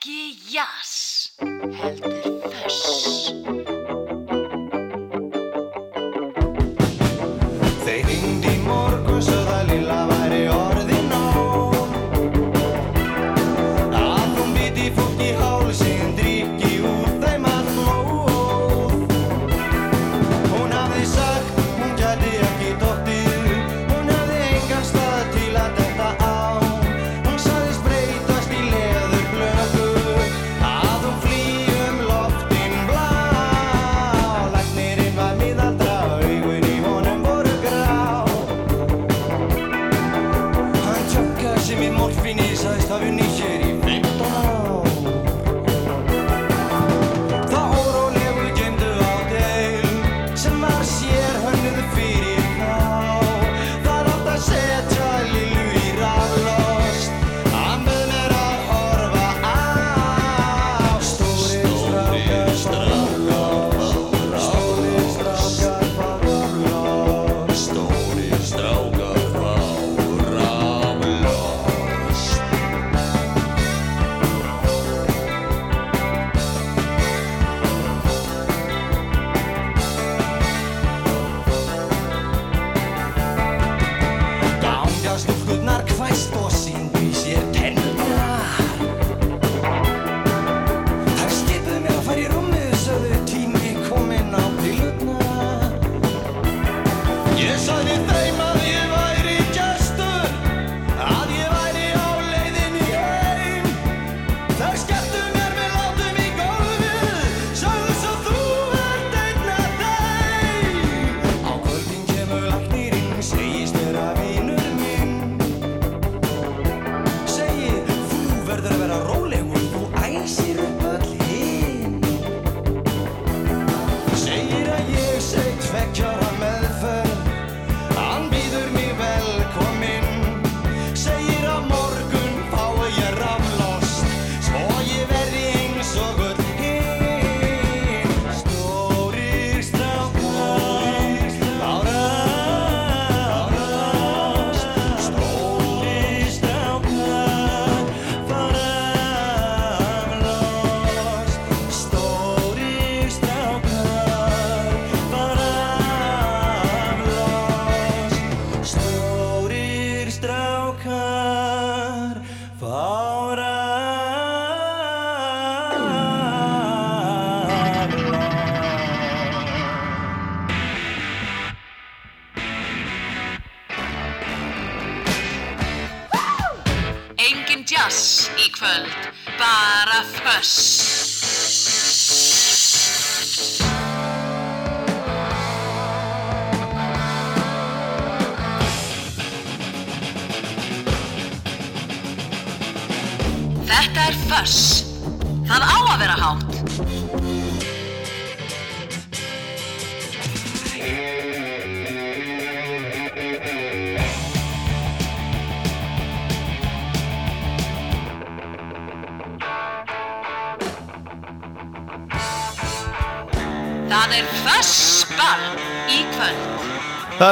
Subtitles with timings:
[0.00, 3.59] Ekki jazz, heldur föss.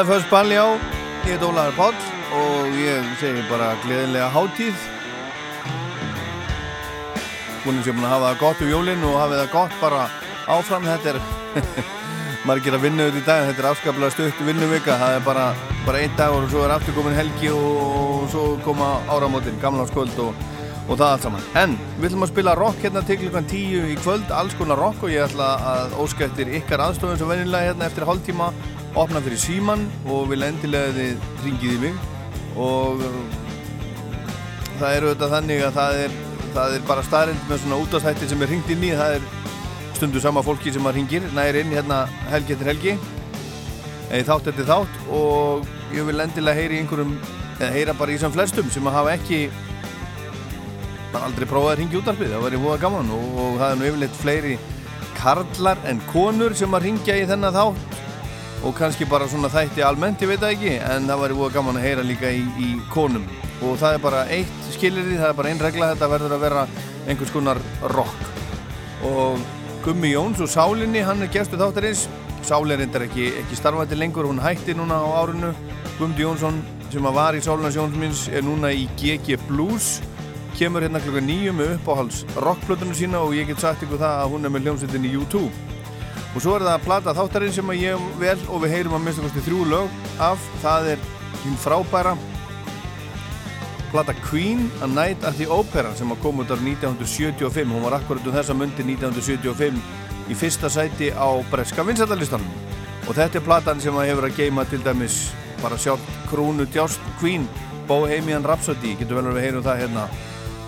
[0.09, 0.65] Það er fyrst ball, já.
[1.29, 1.97] Ég heit Ólaður Páll
[2.33, 4.85] og ég segi bara gleðilega hátíð.
[7.61, 10.07] Búin sem hafa það gott um jólinn og hafa það gott bara
[10.49, 10.89] áfram.
[10.89, 11.21] Þetta er
[12.49, 13.51] margir að vinna auðvitað í dag.
[13.51, 14.97] Þetta er afskaplega stutt vinnuvika.
[15.03, 15.45] Það er bara,
[15.85, 20.41] bara einn dagur og svo er aftur komin helgi og svo koma áramótin, gamláskvöld og,
[20.87, 21.47] og það allt saman.
[21.67, 25.05] En við ætlum að spila rock hérna til klukkan tíu í kvöld, alls konar rock
[25.05, 28.55] og ég ætla að óska eftir ykkar aðstofun sem venjulega hérna eftir hálftíma
[28.99, 31.99] opna fyrir síman og vil endilega þið ringið í mig.
[32.59, 33.19] Og uh,
[34.81, 36.17] það er auðvitað þannig að það er,
[36.57, 38.95] það er bara staðrind með svona útastætti sem er ringt inn í.
[38.99, 39.29] Það er
[39.99, 42.97] stundu sama fólki sem að ringir næri inn hérna helgi eftir helgi.
[44.09, 45.03] Eða þátt eftir þátt.
[45.15, 47.15] Og ég vil endilega heyri einhverjum
[47.59, 49.45] eða heyra bara í sem flestum sem að hafa ekki
[51.13, 53.15] bara aldrei prófað að ringja útarpið það væri búið gaman.
[53.15, 54.59] Og, og það er nú yfirleitt fleiri
[55.19, 57.88] karlar en konur sem að ringja í þennan þátt
[58.67, 61.79] og kannski bara svona þætti almennt, ég veit það ekki en það væri búið gaman
[61.79, 63.27] að heyra líka í, í konum.
[63.63, 66.65] Og það er bara eitt skilirði, það er bara einn regla, þetta verður að vera
[67.07, 67.61] einhvers konar
[67.95, 68.25] rock.
[69.07, 69.39] Og
[69.85, 72.09] Gummi Jóns og Sálinni, hann er gerstu þáttarins.
[72.47, 75.55] Sáli er reyndar ekki, ekki starfandi lengur, hún hætti núna á árinu.
[76.01, 79.99] Gummi Jónsson sem að var í Sálinans Jónsmins er núna í GG Blues.
[80.59, 84.33] Kemur hérna klukka nýju með uppáhalds rockplötunum sína og ég get sagt ykkur það að
[84.33, 85.68] hún er með hljómsveitin í YouTube
[86.39, 89.01] og svo er það að plata þáttarinn sem að ég vel og við heyrum að
[89.03, 90.45] minnst okkur þrjú lög af.
[90.63, 91.01] Það er
[91.43, 92.13] hinn frábæra
[93.91, 97.99] plata Queen A Night at the Opera sem að koma út af 1975 hún var
[97.99, 99.83] akkurat um þessa myndi 1975
[100.31, 102.55] í fyrsta sæti á breska vinsættarlistanum
[103.09, 105.21] og þetta er platan sem að hefur að geima til dæmis
[105.59, 107.49] bara sjálf krúnu djást Queen
[107.91, 108.95] Bohemian Rhapsody.
[109.01, 110.07] Getur vel að við heyrum það hérna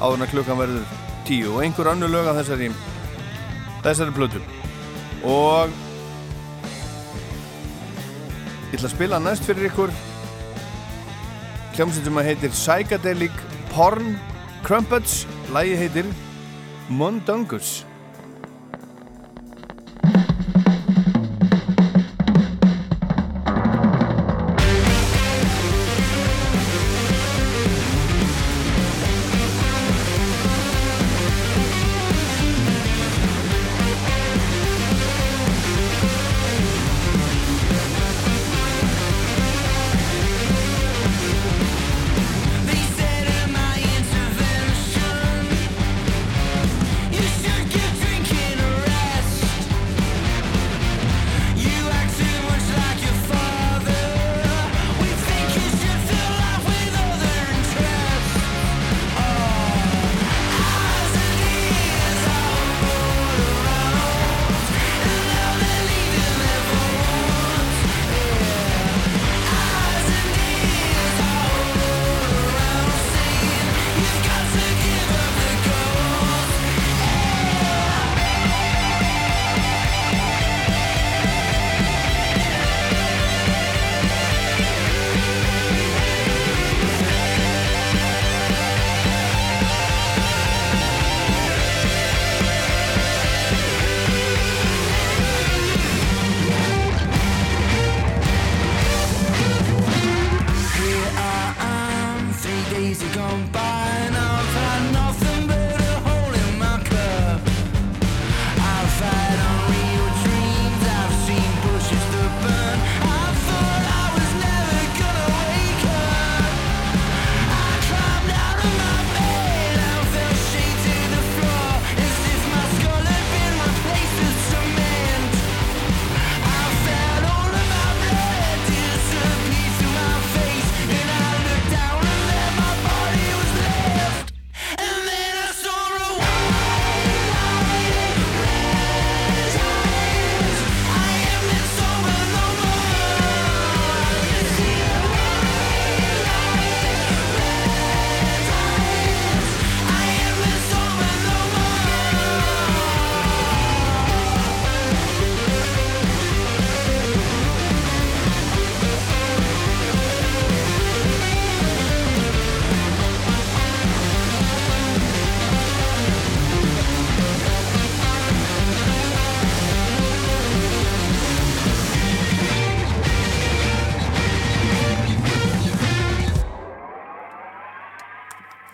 [0.01, 1.53] áður en klukkan verður tíu.
[1.55, 2.73] Og einhver annu lög af þessari
[3.85, 4.43] þessari plötu
[5.25, 5.73] og
[8.71, 9.93] ég ætla að spila næst fyrir ykkur.
[11.77, 13.45] Hljómsinn sem að heitir Psychedelic
[13.75, 14.17] Porn
[14.65, 15.27] Crumpets.
[15.55, 16.11] Lægi heitir
[16.89, 17.81] Mundungus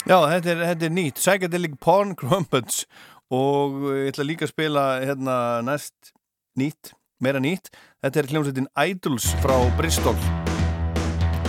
[0.06, 2.84] Já, þetta er, þetta er nýtt, Psychedelic Porn Crumpets.
[3.34, 6.12] Og ég ætla líka að spila hérna næst
[6.54, 7.72] nýtt, meira nýtt.
[8.04, 10.14] Þetta er hljómsveitin Idols frá Bristol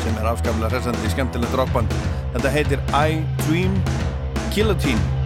[0.01, 1.93] sem er afskaplega hressandi, skemmtilegt rockband.
[2.33, 3.77] Þetta heitir I Dream
[4.55, 5.16] Guillotine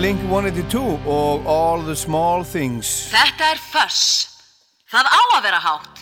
[0.00, 0.80] Blink-182
[1.12, 2.88] og All the Small Things.
[3.12, 4.30] Þetta er Fuss
[4.88, 5.99] Það á að vera hátt.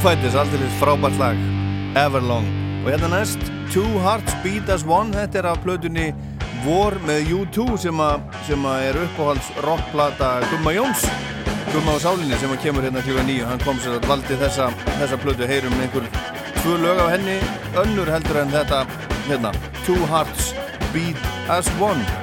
[0.00, 1.40] Fighters, aldrei frábært lag.
[2.00, 2.46] Everlong.
[2.80, 6.06] Og hérna næst Two Hearts Beat As One þetta er af plötunni
[6.64, 8.14] War með U2 sem, a,
[8.46, 11.04] sem a er uppáhalds rockplata Gumma Jóns.
[11.74, 14.70] Gumma á sálinni sem kemur hérna klíka nýju hann kom sér að valdi þessa,
[15.02, 15.44] þessa plötu.
[15.50, 16.08] Heyrum einhver
[16.62, 17.36] tvö lög af henni
[17.84, 18.86] önnur heldur en þetta
[19.28, 19.52] hérna
[19.84, 20.54] Two Hearts
[20.94, 22.19] Beat As One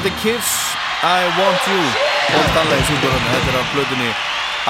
[0.00, 0.50] Þetta er Kiss,
[1.04, 1.80] I Want You
[2.32, 4.06] og Stanley syngur hann, þetta er á blöðunni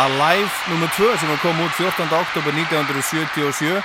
[0.03, 0.89] Alive nr.
[0.97, 2.09] 2 sem kom út 14.
[2.19, 3.77] oktober 1977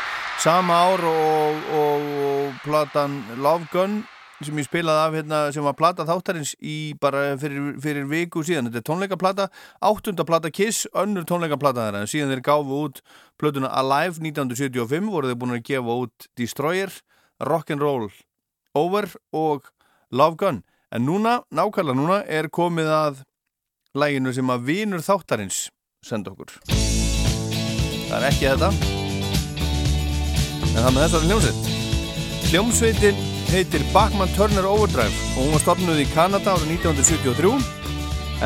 [0.42, 4.00] sama ár og, og, og platan Love Gun
[4.42, 8.72] sem ég spilaði af hérna sem var plata þáttarins í bara fyrir, fyrir viku síðan,
[8.72, 9.50] þetta er tónleikaplata
[9.86, 13.06] áttunda plata Kiss, önnur tónleikaplata þeirra síðan þeir gáfu út
[13.38, 17.02] plötuna Alive 1975 voru þeir búin að gefa út Destroyer,
[17.38, 18.10] Rock'n'Roll
[18.74, 19.76] Over og
[20.10, 23.18] Love Gun En núna, nákvæmlega núna, er komið að
[24.00, 25.66] læginu sem að vinur þáttarins
[26.06, 26.54] senda okkur.
[26.70, 28.70] Það er ekki þetta.
[30.72, 31.68] En það með þessari hljómsveit.
[32.46, 37.52] Hljómsveitin heitir Bachman Turner Overdrive og hún var stopnuð í Kanada árið 1973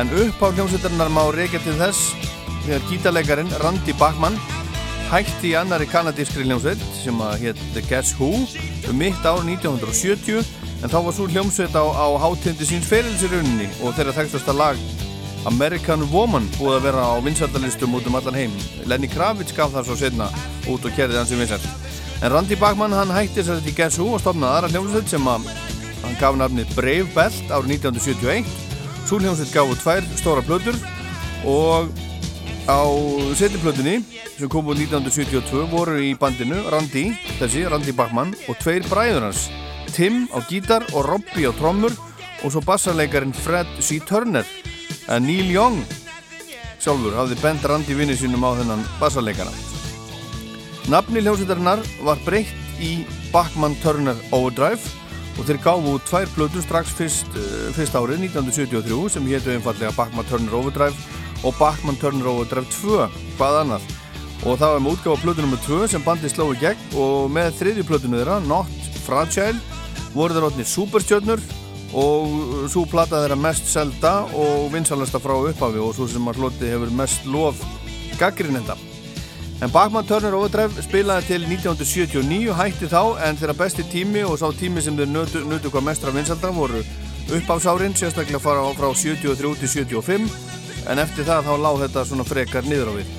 [0.02, 2.10] en upp á hljómsveitarinnar má reykja til þess
[2.64, 4.38] þegar gítarleikarin Randy Bachman
[5.12, 8.32] hætti í annari kanadískri hljómsveit sem að hétt The Guess Who
[8.90, 13.94] um mitt árið 1970 en þá var svo hljómsveit á, á hátindi síns ferilsirunni og
[13.96, 14.80] þeirra þekktasta lag
[15.48, 18.56] American Woman búið að vera á vinsaldalistum út um allan heim.
[18.88, 20.28] Lenny Kravitz gaf það svo setna
[20.68, 21.64] út og kerði hans í vinsald
[22.20, 25.28] en Randy Bachman hann hætti að þetta í Guess Who og stofnaði aðra hljómsveit sem
[25.30, 25.46] að
[26.02, 28.50] hann gaf nafnið Brave Belt árið 1971
[29.08, 30.76] svo hljómsveit gafu tvær stóra plötur
[31.48, 31.88] og
[32.68, 32.80] á
[33.40, 34.02] setjumplötunni
[34.36, 39.48] sem kom úr 1972 voru í bandinu Randy, þessi Randy Bachman og tveir bræður hans
[39.94, 41.94] Tim á gítar og Robbie á trommur
[42.44, 43.98] og svo bassarleikarin Fred C.
[44.00, 44.46] Turner
[45.10, 45.80] en Neil Young
[46.80, 49.52] sjálfur hafði bend Randy vinni sínum á þennan bassarleikana
[50.90, 54.80] Nafni hljómsveitarinnar var breytt í Bachman Turner Overdrive
[55.38, 60.28] og þeir gáfu tvær plötur strax fyrst, uh, fyrst árið 1973 sem héttu einfallega Bachman
[60.28, 60.96] Turner Overdrive
[61.44, 63.90] og Bachman Turner Overdrive 2 hvað annað
[64.40, 65.60] og það var með útgáfa plötu nr.
[65.66, 69.79] 2 sem bandi slói gegn og með þriðju plötunu þeirra Not Fragile
[70.14, 71.42] voru þeir ótnir superstjörnur
[72.00, 76.70] og svo plata þeirra mest selda og vinsalasta frá upphafi og svo sem að hloti
[76.70, 77.62] hefur mest lof
[78.20, 78.76] gaggrinnenda.
[79.60, 84.46] En Bachmann Turner Overdrive spilaði til 1979, hætti þá en þeirra besti tími og sá
[84.56, 86.80] tími sem þeir nötu, nötu hvað mestra vinsalda voru
[87.30, 90.30] upphásárin, sérstaklega fara frá 73 til 75
[90.88, 93.10] en eftir það þá lág þetta svona frekar niður á við.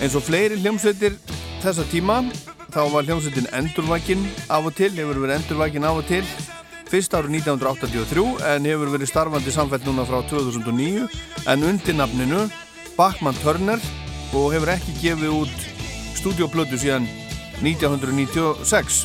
[0.00, 1.18] Eins og fleiri hljómsveitir
[1.60, 2.22] þessa tíma
[2.68, 6.24] þá var hljómsveitin Endurvækin af og til, hefur verið Endurvækin af og til.
[6.88, 11.04] Fyrst árið 1983 en hefur verið starfandi samfell núna frá 2009
[11.52, 12.46] en undir nafninu
[12.96, 13.82] Bachmann Turner
[14.32, 15.66] og hefur ekki gefið út
[16.16, 17.04] stúdioplötu síðan
[17.60, 19.04] 1996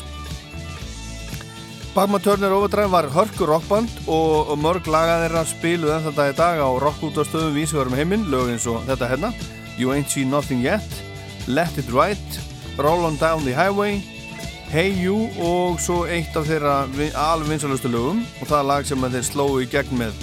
[1.94, 6.68] Bachmann Turner Overdrive var hörkur rockband og, mörg lagaðir spiluð en þetta í dag á
[6.82, 9.30] rockútastöðum vísvegarum heiminn, lög eins og þetta hérna.
[9.78, 11.04] You Ain't Seen Nothing Yet
[11.46, 14.02] Let It Right Roll On Down The Highway
[14.74, 18.24] Hey You og svo eitt af þeirra alveg vinsalustu lögum.
[18.42, 20.16] Og það er lag sem þeir slóðu í gegn með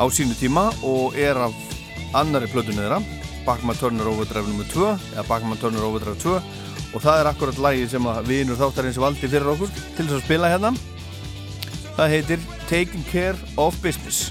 [0.00, 1.56] á sínu tíma og er af
[2.16, 3.02] annari plötunni þeirra
[3.44, 4.64] Bachmann Turner Overdrive nr.
[4.72, 6.36] 2 eða Bachmann Turner Overdrive 2
[6.90, 10.24] og það er akkurat lagi sem að vinur þáttarins valdi fyrir okkur til þess að
[10.24, 10.72] spila hérna.
[11.98, 14.30] Það heitir Taking Care of Business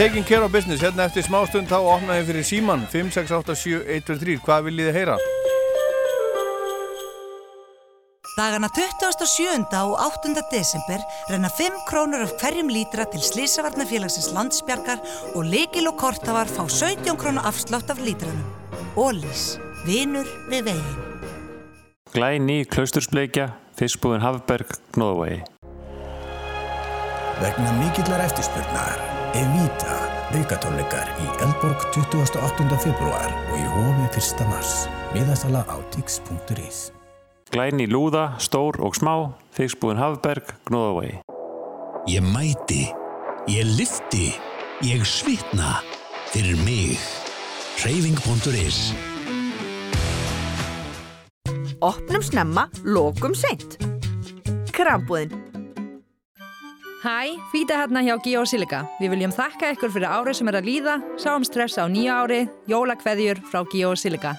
[0.00, 4.96] Taking care of business, hérna eftir smástund þá opnaði fyrir síman 5687123, hvað viljið þið
[4.96, 5.16] heyra?
[8.38, 9.66] Dagana 27.
[9.82, 10.32] og 8.
[10.54, 16.64] desember renna 5 krónur af hverjum lítra til Slísavarnafélagsins landsbjargar og leikil og kortafar fá
[16.64, 18.48] 17 krónu afslátt af lítranum.
[18.96, 20.98] Ólís, vinur við veginn.
[22.16, 25.44] Glæni, klaustursbleikja, fiskbúðin Hafberg, Gnóðavegi.
[27.44, 29.94] Vegna mikillar eftirspurnar Evita
[30.34, 32.64] aukatónleikar í Eldborg 28.
[32.82, 34.40] februar og í hofi 1.
[34.50, 34.72] mars.
[35.14, 36.88] Miðastala á tix.is
[37.54, 41.20] Glæni, lúða, stór og smá, fiskbúðin Hafberg, Gnóðavegi.
[42.10, 42.88] Ég mæti,
[43.50, 44.32] ég lifti,
[44.82, 45.78] ég svitna
[46.32, 46.98] fyrir mig.
[47.78, 48.80] Hreyfing.is
[51.78, 53.78] Opnum snemma, lokum seint.
[54.74, 55.49] Krambúðin.
[57.00, 58.82] Hæ, Fýta hérna hjá Geosilica.
[59.00, 62.40] Við viljum þakka ykkur fyrir árið sem er að líða, sáum stress á nýja ári,
[62.68, 64.34] jólakveðjur frá Geosilica.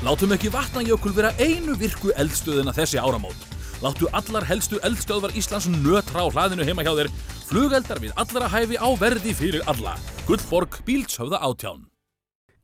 [0.00, 3.44] Látum ekki vatnajökul vera einu virku eldstöðina þessi áramót.
[3.84, 7.12] Láttu allar helstu eldstöðvar Íslands nötra á hlaðinu heima hjá þér.
[7.44, 9.98] Flugeldar við allara hæfi á verði fyrir alla.
[10.24, 11.84] Gullborg Bílshöfða átján.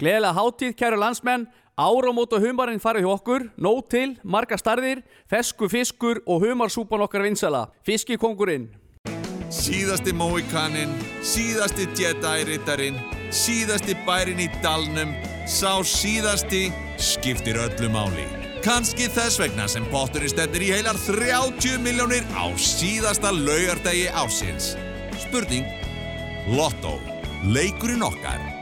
[0.01, 1.51] Gleðilega hátíð, kæru landsmenn.
[1.79, 3.45] Áramót og humarinn farið hjá okkur.
[3.55, 7.68] Nóg til, marga starðir, fesku fiskur og humarsúpan okkar vinsala.
[7.87, 8.66] Fiskikongurinn.
[9.55, 10.91] Síðasti Móikaninn,
[11.22, 12.99] síðasti Jedi-rittarinn,
[13.31, 15.14] síðasti bærin í dalnum,
[15.47, 16.66] sá síðasti
[16.99, 18.26] skiptir öllu máli.
[18.66, 24.74] Kanski þess vegna sem potturinn stefnir í heilar 30 miljónir á síðasta laugardegi ásins.
[25.22, 25.70] Spurning,
[26.51, 26.99] Lotto,
[27.47, 28.57] leikurinn okkar.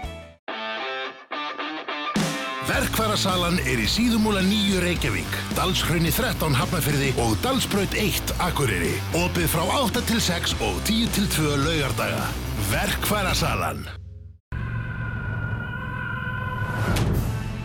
[2.66, 8.96] Verkfærasalan er í síðumúla nýju Reykjavík, Dalshrunni 13 Hafnafyrði og Dalsbraut 1 Akureyri.
[9.14, 12.24] Opið frá 8 til 6 og 10 til 2 laugardaga.
[12.72, 13.84] Verkfærasalan.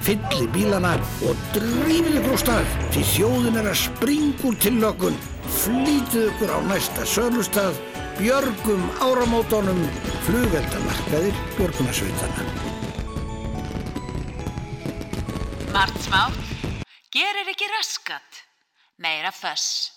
[0.06, 0.93] Fylli bílana
[1.26, 5.18] og drífið ykkur á stað því þjóðin er að springa úr tillökun.
[5.64, 7.82] Flýtið ykkur á næsta sölustað,
[8.20, 9.82] björgum áramótonum,
[10.28, 12.70] flugeldamarkaðir björgunarsveitana.
[15.72, 16.36] Margt smátt,
[17.15, 18.41] gerir ekki raskat,
[18.99, 19.88] meira föss.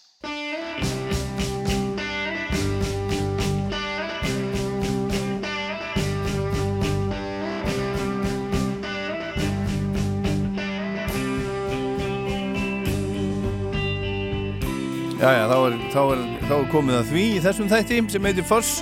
[15.18, 18.47] Jæja, þá er, þá, er, þá er komið að því í þessum þætti sem heitir
[18.47, 18.77] Foss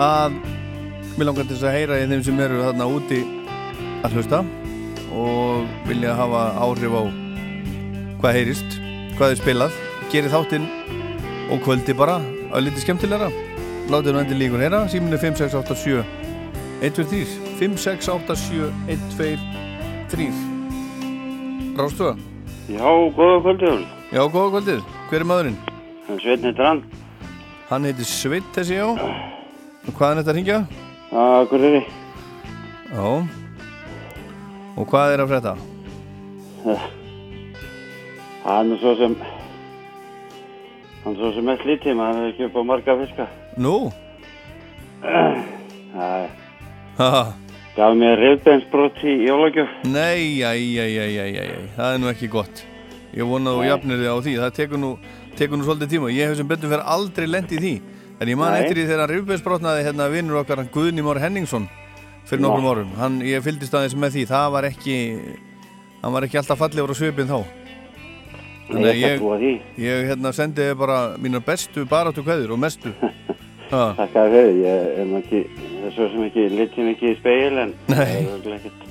[0.00, 0.40] að
[1.16, 3.26] mér langar til þess að heyra í þeim sem eru þarna úti
[4.06, 4.46] að hlusta
[5.16, 7.02] og vilja hafa áhrif á
[8.20, 8.78] hvað heyrist,
[9.16, 9.80] hvað er spilað.
[10.12, 10.68] Gerir þáttinn
[11.52, 12.20] og kvöldi bara
[12.52, 13.28] að liti skemmtilegra.
[13.90, 16.02] Látið nú endur líkur heyra, síminu 5687
[16.82, 17.22] 123
[17.58, 20.26] 5687 123
[21.78, 22.16] Rástuða
[22.68, 25.58] Já, góða kvöldið Já, góða kvöldið, hver er maðurinn?
[26.06, 26.82] Sveinn heitir hann.
[27.70, 28.86] Hann heitir Sveit þessi já.
[28.86, 30.58] Og hvað er þetta að ringja?
[31.10, 31.82] Akureyri.
[32.92, 33.45] Já
[34.76, 35.54] Og hvað er að frétta?
[38.46, 39.16] Hann er svo sem
[41.04, 43.26] Hann er svo sem mest lítið maður er ekki upp á marga fiska.
[43.62, 43.76] Nú?
[45.96, 46.28] Það
[46.96, 47.24] Haha
[47.76, 49.72] gaf mér reyðbeinsbrot í jólagjöf.
[49.92, 52.62] Nei, æj, æj, æj, það er nú ekki gott.
[53.12, 53.68] Ég vona að þú Nei.
[53.68, 54.34] jafnir þig á því.
[54.40, 54.90] Það tekur nú,
[55.36, 56.12] tekur nú svolítið tíma.
[56.12, 57.74] Ég hef sem betur fyrir aldrei lent í því.
[58.16, 58.62] En ég man Nei.
[58.62, 61.68] eftir því þegar rifbeinsbrotnaði hérna vinnur okkar hann Guðni Már Henningsson
[62.26, 62.90] fyrir nokkrum árum.
[63.00, 64.24] Hann, Ég fylgdist aðeins með því.
[64.30, 64.96] Það var ekki
[66.02, 67.38] hann var ekki alltaf fallegur á svipin þá.
[68.66, 69.52] Að Ég því.
[69.78, 72.90] ég hérna sendi bara mínar bestu baráttu kveður og mestu.
[73.70, 75.40] Takk að þau, ég er ekki
[75.94, 77.96] svo sem ekki, litið mikið í speil en Nei.
[77.96, 78.82] það er örugglega ekkert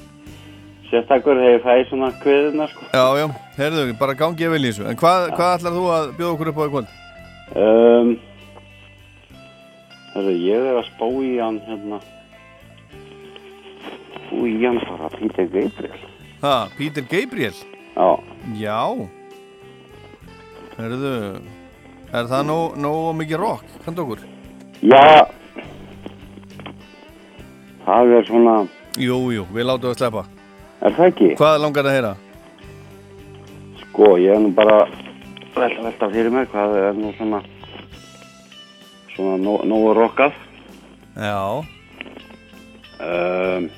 [0.90, 2.88] sérstakur þegar ég fæ svona kviðuna sko.
[2.92, 3.26] Já, já,
[3.58, 4.86] heyrðu, bara gangi ég vel í þessu.
[4.92, 6.92] En hvað, hvað ætlar þú að bjóða okkur upp á kvöld?
[7.56, 8.12] um,
[10.16, 12.00] Þessu, ég er að spá í hann hérna
[14.32, 16.00] í hann bara Peter Gabriel
[16.42, 17.56] Ha, Peter Gabriel?
[17.96, 18.10] Já
[18.60, 18.80] Já
[20.76, 21.14] Heyrðu
[22.16, 24.22] Er það nóg, nóg mikið rock, kannt okkur?
[24.86, 25.26] Já
[27.86, 28.56] Það er svona
[28.96, 30.26] Jú, jú, við látum að sleppa
[30.86, 31.32] Er það ekki?
[31.40, 32.14] Hvað langar að heyra?
[33.82, 34.84] Sko, ég er nú bara
[35.56, 37.42] velta, velta fyrir mig hvað er nú svona
[39.16, 40.36] svona nó, nógu rockað
[41.16, 41.40] Já
[43.00, 43.70] um,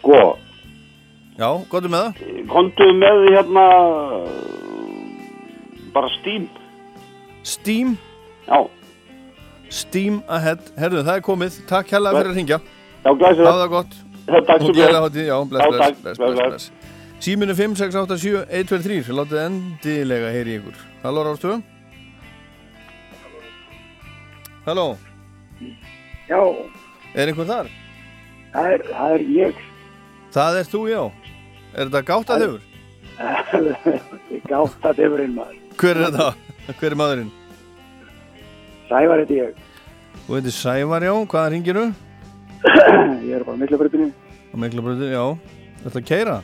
[0.00, 0.20] Sko
[1.40, 2.42] Já, gottum með það.
[2.50, 3.64] Kontu með því hérna
[5.94, 6.44] bara Steam.
[7.48, 7.94] Steam?
[8.44, 8.58] Já.
[9.72, 11.56] Steam Ahead, herðu það er komið.
[11.70, 13.46] Takk hérlega fyrir að ringja Já, glæsilegt.
[13.48, 13.96] Hafa það gott.
[14.30, 14.60] Takk
[15.50, 16.20] bless.
[16.20, 16.70] bless
[17.20, 20.76] Síminu 5, 6, 8, 7, 1, 2, 3 Látið endilega heyri í ykkur.
[21.02, 21.56] Halló Rástu
[24.66, 24.86] Halló?
[26.28, 26.40] Já,
[27.16, 27.68] Er einhver þar?
[28.54, 29.60] það er, það er ég.
[30.34, 31.02] Það er þú, já
[31.70, 32.62] Er þetta gátt að þefur?
[34.50, 35.58] Gátt að þefurinn maður.
[35.80, 36.28] Hver er þetta?
[36.80, 37.28] Hver er maðurinn?
[38.90, 39.58] Sævar heiti ég.
[40.26, 41.84] Þú heitir Sævar, já, hvaða ringiru?
[43.28, 44.08] Ég er bara á miklabröðinu.
[44.50, 45.24] Á Miklabröðu, já
[45.84, 46.34] Þetta að keira?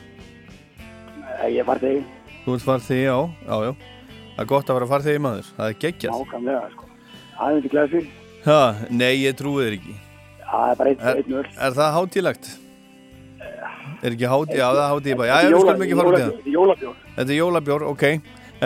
[1.51, 1.99] Ég er farþegi.
[2.45, 3.73] Þú ert farþegi, já, já, já
[4.37, 6.87] Það er gott að vera farþegi maður, það er geggjað Nákvæmlega, sko.
[7.37, 8.07] Það er ekki glæsir.
[8.47, 8.59] Ha,
[8.93, 9.95] nei, ég trúi þér ekki
[10.47, 11.51] Það er bara einn Er, einn öll.
[11.67, 12.49] er það hátílegt?
[14.03, 16.23] Er ekki hátíð, já það er hátíð bara Já, við skulum ekki fara út í
[16.23, 16.97] það Jólabjór.
[17.17, 18.03] Þetta er jólabjór, ok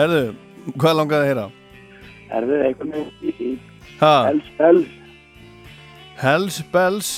[0.02, 0.22] Erðu,
[0.76, 1.46] hvað langaði að heyra?
[2.32, 3.48] Er þið eitthvað með í?
[4.02, 4.90] Hells Bells.
[6.22, 7.10] Hells Bells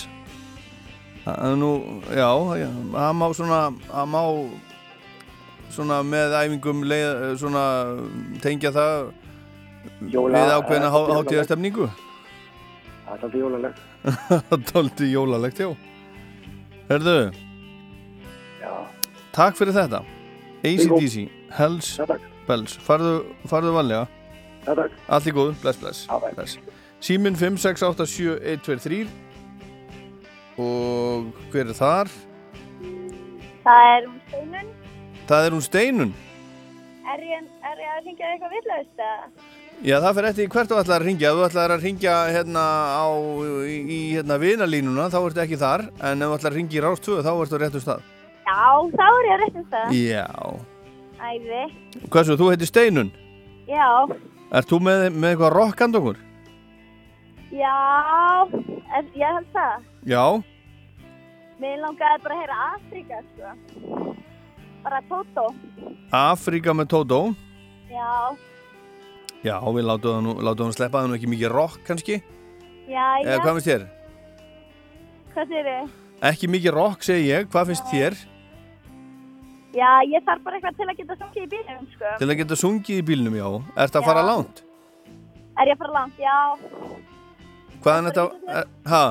[1.25, 1.73] Það er nú,
[2.13, 2.29] já,
[2.95, 3.61] Það má svona,
[3.91, 4.23] það má
[5.75, 7.65] Svona með æfingum leið, Svona
[8.45, 9.09] tengja það
[10.13, 11.89] Jóla- Við ákveðna eh, hátíðastemningu
[13.05, 13.81] Það er alltaf jólalegt.
[14.73, 15.69] Tóldi jólalegt, já
[16.89, 17.19] Herðu.
[19.35, 20.05] Takk fyrir þetta.
[20.65, 21.27] ACDC,
[21.57, 21.99] Hells
[22.47, 22.77] Bells.
[22.87, 23.17] Farðu,
[23.49, 23.73] farðu
[24.65, 24.93] takk.
[25.13, 26.05] Allt í góðu, bless, bless,
[26.37, 26.59] bless.
[27.05, 29.09] Símin 5, 6, 8, 7, 1, 2, 3
[30.65, 32.13] Og hver er þar?
[33.65, 34.71] Það er um steinun.
[35.29, 36.15] Það er hún Steinun
[37.05, 39.29] Er ég, er ég að hringja eitthvað villaust eða?
[39.85, 42.65] Já, það fyrir eftir hvert þú ætlar að ringja Ef þú ætlar að ringja hérna
[42.97, 43.07] á
[43.69, 45.89] í, í hérna vinalínuna, þá ertu ekki þar.
[46.01, 48.14] En ef þú ætlar að ringja í Rástvöðu, þá ertu á réttu stað
[48.45, 48.61] Já,
[48.93, 49.95] þá er ég á réttum stað.
[49.97, 50.29] Já
[51.25, 51.63] Æði.
[52.13, 53.11] Hversu, þú heitir Steinun?
[53.71, 53.87] Já.
[54.55, 56.19] Ert þú með, með eitthvað rockand okkur?
[57.55, 57.77] Já.
[58.99, 59.87] Er, ég held það.
[60.11, 60.25] Já
[61.63, 64.15] Mér langaði bara að heyra Afríka, sko.
[64.85, 65.47] Bara Toto.
[66.13, 67.21] Afríka með Tótó
[67.89, 68.35] Já.
[69.45, 72.19] Já, við látum það nú, látum það sleppa það nú ekki mikið rock kannski
[72.91, 73.25] Já, já.
[73.25, 73.87] Eða hvað finnst þér?
[75.35, 75.93] Hvað sér þið?
[76.31, 78.19] Ekki mikið rock segi ég, hvað finnst þér?
[79.75, 82.11] Já, ég þarf bara eitthvað til að geta sungið í bílum, sko.
[82.21, 83.49] Til að geta sungið í bílnum, já
[83.85, 84.63] Ertu að fara langt?
[85.59, 86.21] Er ég að fara langt?
[86.23, 86.37] Já.
[87.85, 89.03] Hvaðan ertu að, er, ha?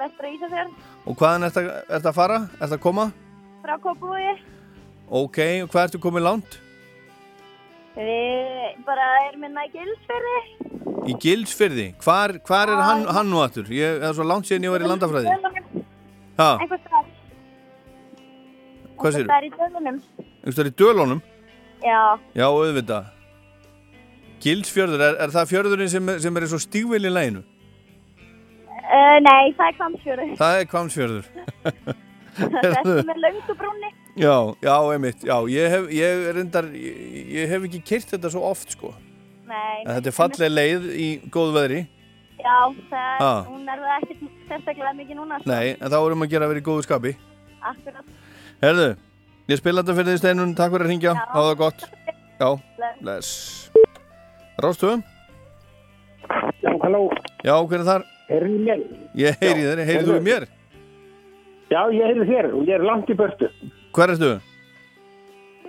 [0.00, 0.72] Vestra Ísafjörð,
[1.06, 2.38] Og hvaðan að- ertu að fara?
[2.60, 3.06] Ertu að koma?
[3.62, 4.32] frá Kópavogi.
[5.12, 6.58] Ok, og hvað ertu komið langt?
[7.94, 10.38] Við bara erum minna í Gilsferði.
[11.12, 13.66] Í Gilsfyrði Hvar, hvar er hann, hann nú aftur?
[13.68, 15.34] Ég, er svo langt síðan ég var í landafræði
[16.38, 17.04] Ha, Einhvers þar.
[19.02, 19.26] Hvað sér?
[19.30, 19.98] Það er í dölunum.
[20.42, 21.22] Einhvers þar í Dölunum?
[21.82, 22.00] Já.
[22.38, 23.10] Já, auðvitað
[24.42, 27.42] Gilsfjörður, er, er það fjörðurinn sem, er- sem er eins og stígvel í læginu?
[28.92, 30.32] Uh, nei, það er Kvamsfjörður.
[30.40, 31.28] Það er Kvamsfjörður
[32.32, 33.90] Þessi með löngu brúnni.
[34.20, 34.34] Já,
[34.64, 36.98] já, einmitt, já, ég hef, ég reyndar, ég,
[37.38, 38.90] ég hef ekki kyrt þetta svo oft, sko.
[39.48, 39.84] Nei.
[39.86, 41.80] En þetta er falleg leið í góðu veðri.
[42.42, 42.56] Já,
[42.90, 43.30] það er, Ha.
[43.48, 45.38] hún er það ekkert sérstaklega mikið núna.
[45.40, 45.52] sko.
[45.52, 47.12] Nei, en þá erum að gera að vera í góðu skapi.
[47.72, 48.12] Akkurat.
[48.62, 48.92] Herðu,
[49.50, 51.80] ég spila þetta fyrir því steinun, takk fyrir að ringja, hafa það gott.
[52.38, 52.48] Já,
[53.00, 53.30] Bless.
[54.62, 54.92] Rástu?
[56.62, 57.00] Já, halló.
[57.42, 58.04] Já, hver er þar?
[58.30, 58.84] Heyrðu í mér?
[59.18, 60.46] Ég heyri þér, heyri þú í mér?
[61.72, 63.50] Já, ég heyrði þér og ég er langt í börtu.
[63.98, 64.30] Hver ertu?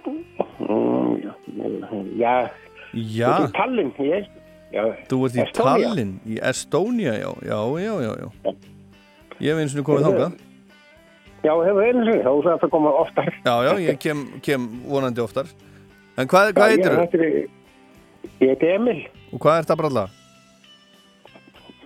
[0.05, 1.33] Mm, já,
[2.21, 2.35] já,
[2.93, 4.31] Já, Þetta er Tallinn, ég.
[4.73, 5.49] Já, þú ert í.
[5.57, 8.57] Tallinn, í Estónia, já, já, já, já, já.
[9.41, 10.33] Ég hef eins og komið Heyrðu.
[11.43, 13.29] Já, hefur einu sinni, þá er það að koma oftar.
[13.43, 15.49] Já, já, ég kem, kem vonandi oftar.
[16.15, 17.31] En hvað, hvað heitir þú?
[18.43, 18.99] Ég heiti Emil.
[19.33, 20.05] Og hvað ert að bralla?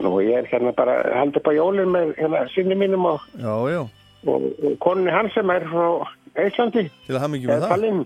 [0.03, 3.81] Nú, ég er hérna bara upp á jólinn með hérna sinni mínum og, Já, já,
[4.29, 5.87] og, og konni hans sem er frá
[6.37, 6.85] Íslandi.
[7.07, 7.71] til að hafa mikið með það.
[7.73, 8.03] Tallinn.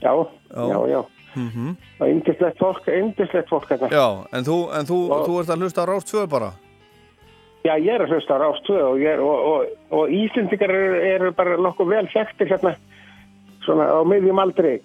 [0.00, 0.12] Já,
[0.56, 1.02] já, já.
[1.36, 3.90] Mm Og yndislegt fólk, yndislegt fólk hérna.
[3.92, 4.96] Já, en þú, en þú,
[5.28, 6.48] þú ert að hlusta á Rást 2 bara?
[7.60, 11.00] Já, ég er að hlusta á Rást 2 og, er, og, og, og Íslendingar eru,
[11.10, 12.72] eru bara nokkuð vel þekktir hérna
[13.66, 14.78] svona á miðjum aldri.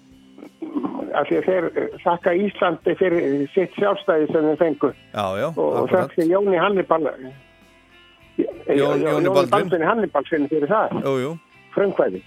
[1.16, 1.66] Af því að þeir
[2.02, 4.92] þakka Íslandi fyrir sitt sjálfstæði sem þeir fengu.
[5.14, 9.50] Já, já, og, þakka Jóni Hannibal Jón- Jóni Baldvin.
[9.50, 10.96] Baldvin Hannibal sinni fyrir það.
[11.00, 11.32] Jú, jú,
[11.74, 12.22] frumkvæði.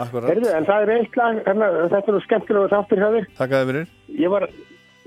[0.00, 0.30] Akkurat.
[0.30, 3.26] Herðu, en það er eitt lag, hérna, þetta er skemmtilega þáttir hjá þér.
[3.38, 3.86] Takk að þið fyrir.
[4.18, 4.30] ég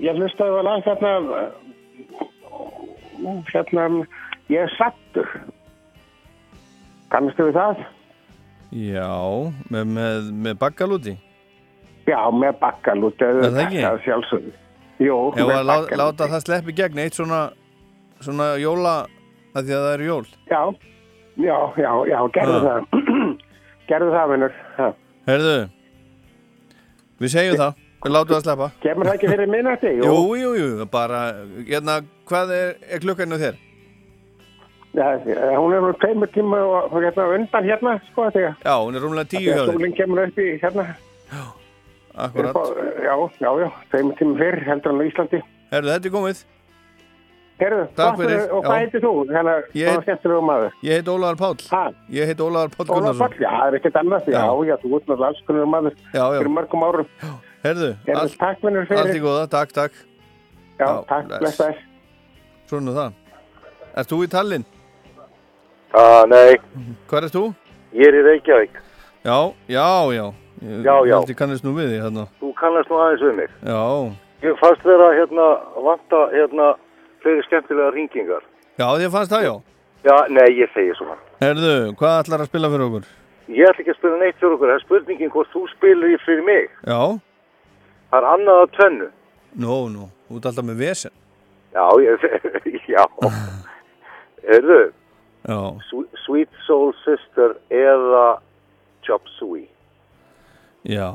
[0.04, 1.48] ég hlustaði á lag hérna uh,
[3.52, 3.88] hérna
[4.52, 5.28] ég er sattur
[7.12, 7.84] kannastu við það?
[8.74, 9.08] Já,
[9.70, 11.12] með, með, með bakkalúti.
[12.08, 13.82] Já, með bakkalút Er það ekki?
[14.04, 14.50] sjálfsögðu
[15.04, 17.38] Jú, Ef með að lá, láta það sleppi gegn eitt svona,
[18.22, 18.92] svona jóla
[19.54, 20.26] að því að það eru jól.
[20.50, 20.60] Já,
[21.46, 22.74] já, já, já, gerðu Ha.
[22.74, 23.32] það.
[23.90, 24.58] gerðu það, vinnur.
[25.30, 25.54] Herðu,
[27.24, 28.68] við segjum það, við látum það sleppa.
[28.84, 29.94] Kemur það ekki fyrir minnati?
[30.02, 31.22] Jú, jú, jú, bara,
[31.70, 31.98] hérna,
[32.30, 33.58] hvað er, er klukkan á þér?
[34.94, 38.54] Já, eh, hún er nú tveimur tíma og og hérna undan hérna, sko, þegar.
[38.64, 39.72] Já, hún er rúmlega tíu hjá þér.
[39.74, 40.84] Sólinn kemur upp í hérna.
[42.14, 42.54] Akkurat.
[43.02, 45.40] Já, já, já, tveimur tíma fyrr, heldur hann á Íslandi.
[45.72, 46.44] Herðu, þetta er komið.
[47.54, 48.68] Herðu, Takk fyrir, Og já.
[48.68, 49.12] hvað heitir þú?
[49.30, 50.70] Hérna, Ég- svona skemmtilegu maður.
[50.82, 51.60] Ég heit Ólaður Páll.
[51.70, 51.90] Ha?
[52.10, 53.28] Ég heit Ólaður Páll Gunnarsson.
[53.28, 54.22] Páll, já, það er ekkert annað.
[54.26, 55.94] Já, já, þú ert náttúrulega allskunnur maður.
[56.14, 56.38] Já, já.
[56.38, 57.06] Fyrir mörgum árum.
[57.64, 59.92] Herðu, allt, í góða, takk, takk.
[65.94, 66.00] Þú?
[66.00, 66.56] Ah, nei,
[67.08, 67.44] Hvað ert þú?
[67.94, 68.78] ég er í Reykjavík.
[69.24, 69.36] Já,
[69.70, 70.24] já, já.
[70.64, 71.18] Ég, Já, já.
[71.22, 72.24] Ég ég kannast nú við því hérna.
[72.40, 73.50] Þú kannast nú aðeins við mig.
[73.62, 73.82] Já.
[74.42, 75.44] Ég fannst vera hérna,
[75.86, 76.66] vanta hérna,
[77.22, 78.42] fleiri skemmtilega ringingar.
[78.78, 79.54] Já, þér fannst það, já.
[80.04, 81.14] Já, nei, ég segi svona.
[81.40, 83.06] Herðu, hvað ætlar að spila fyrir okkur?
[83.54, 84.72] Ég ætla ekki að spila neitt fyrir okkur.
[84.72, 86.66] Það er spurningin hvort þú spilir í fyrir mig.
[86.82, 87.00] Já.
[88.10, 89.08] Það er annað að tvennu.
[89.54, 91.14] Nó, nó, þú ert alltaf með vesen.
[91.74, 92.28] Já, ég,
[92.96, 93.04] já.
[94.58, 95.03] Erðu, Já.
[96.24, 98.38] Sweet Soul Sister eða
[99.04, 99.66] Chop Suey.
[100.88, 101.10] Já,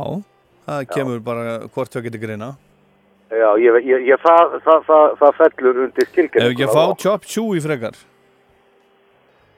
[0.68, 2.52] það kemur bara hvort þau getur greina.
[3.30, 6.52] Já, ég, ég, ég það, það, það, það fellur undir Ef skilgjörnum.
[6.54, 7.98] ekki að fá chop chewy frekar.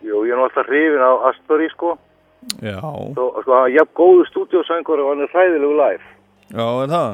[0.04, 1.94] Jú, ég er nú alltaf hrifin á Astori, sko.
[2.60, 2.80] Já.
[3.16, 6.08] Svo, sko, er jafn góðu stúdíosöngur og hann er hræðilegu live.
[6.52, 7.12] Já, er það?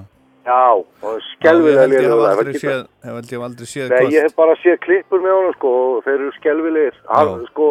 [0.48, 4.14] Já, og skelvilega ég held ég aldrei séð, held ég aldrei séð Nei, hvort.
[4.16, 7.02] ég hef bara séð klippur með honum, sko, og þeir eru skelvilegir.
[7.50, 7.68] Sko,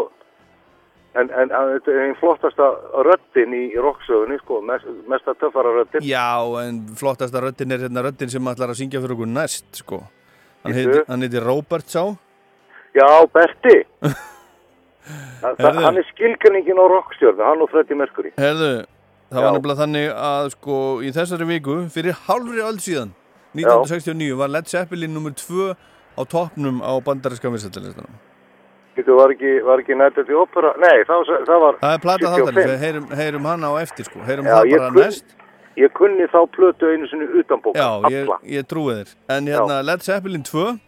[1.17, 2.69] en, þetta er einn flottasta
[3.07, 6.05] röddin í rocksögunni, sko, mest, mesta töffara röddin.
[6.05, 6.29] Já,
[6.67, 10.03] en flottasta röddin er hérna röddin sem ætlar að syngja fyrir okkur næst, sko.
[10.67, 12.03] Hann heitir Robert Sá.
[12.97, 13.79] Já, Berti.
[14.03, 18.37] Þa, það, hann er skilgjörningin á rockstjörnu, hann og Freddie Mercury.
[18.41, 18.71] Herðu,
[19.31, 19.45] það Já.
[19.47, 23.15] var nefnilega þannig að sko í þessari viku, fyrir hálfri öll síðan
[23.57, 25.75] 1969 var Led Zeppelin nummer 2
[26.17, 28.17] á toppnum á bandaríska vinsættalistanum.
[28.97, 32.37] Þetta var ekki, ekki at the Opera, nei, það það var Það er plata 75.
[32.37, 35.25] þáttarins, við heyrum, heyrum hana á eftir sko, heyrum Já, það bara kunn- næst.
[35.77, 39.15] Ég kunni þá plötu einu sinni utanbóka, Já, ég, ég trúi þér.
[39.29, 40.79] En hérna Led Zeppelin 2,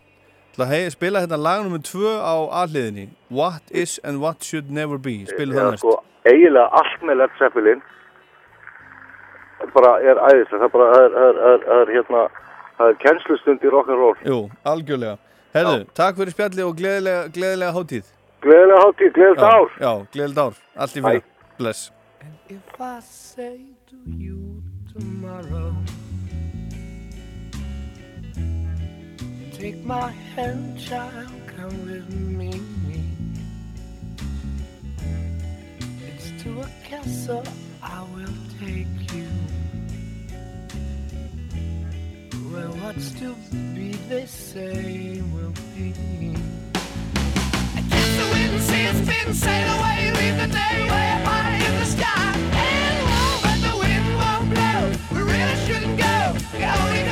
[0.54, 2.34] ætla að hei, spila hérna lag nummer 2 á
[2.64, 3.08] aðliðinni.
[3.28, 5.26] What is and what should never be.
[5.26, 5.84] Spilum það Já, næst.
[5.84, 7.82] sko, eiginlega allt með Led Zeppelin
[9.74, 12.22] bara er æðislega, það er bara, það er, er, er, er hérna,
[12.78, 14.14] það er kennslustund í rock'n'roll.
[14.26, 14.38] Jú,
[14.72, 15.16] algjörlega.
[15.56, 18.10] Herðu, takk fyrir spjalli og gleðilega, gleðilega hátíð.
[18.44, 19.70] Gleðilega hátíð, gleðilegt Já, ár.
[19.80, 20.60] Já, gleðilegt ár.
[20.76, 21.24] Allt í fyrir.
[21.58, 21.90] Bless.
[22.48, 23.58] If I say
[23.90, 25.74] to you tomorrow,
[29.56, 32.62] take my hand, child, come with me.
[36.06, 37.42] It's to a castle
[37.82, 38.02] I
[42.98, 43.32] What's to
[43.76, 45.94] be, they say, will be.
[47.76, 51.22] I kiss the wind and see it's been sail away, leave the day way up
[51.22, 52.34] high in the sky.
[52.34, 54.80] And warm, but the wind won't blow.
[55.14, 56.34] We really shouldn't go.
[56.58, 57.07] It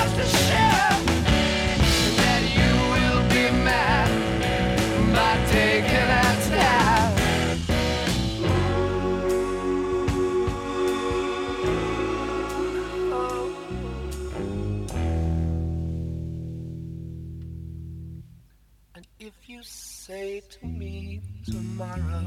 [21.76, 22.24] tomorrow,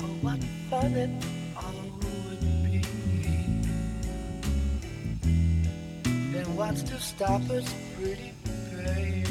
[0.00, 1.10] oh, what fun it
[1.54, 2.80] all would be,
[6.32, 9.24] then what's to stop us, pretty baby?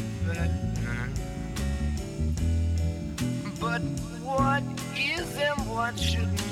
[3.60, 3.82] But
[4.22, 4.64] what
[4.96, 6.45] is and what should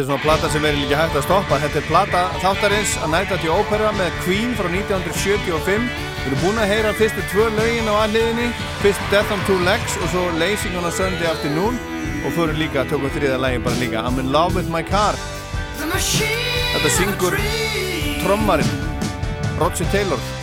[0.00, 1.56] þetta er svona plata sem verður líka hægt að stoppa.
[1.60, 5.90] Þetta er plata þáttarins að næta til ópera með Queen frá 1975
[6.20, 8.48] við erum búin að heyra fyrstu tvö lögin á aðliðinni
[8.80, 11.76] fyrst Death on Two Legs og svo Lazing on a Sunday Afternoon.
[12.24, 14.04] Og þú eru líka að tóka þriða lægin bara líka.
[14.08, 15.20] I'm in love with my car.
[15.80, 17.36] Þetta syngur
[18.24, 18.76] trommarinn
[19.60, 20.39] Roger Taylor.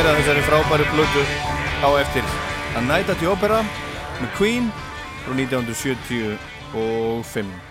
[0.00, 1.22] meira þessari frábæru blödu
[1.84, 2.24] á eftir.
[2.72, 3.60] A Night at the Opera
[4.20, 4.70] með Queen
[5.26, 7.69] frá 1975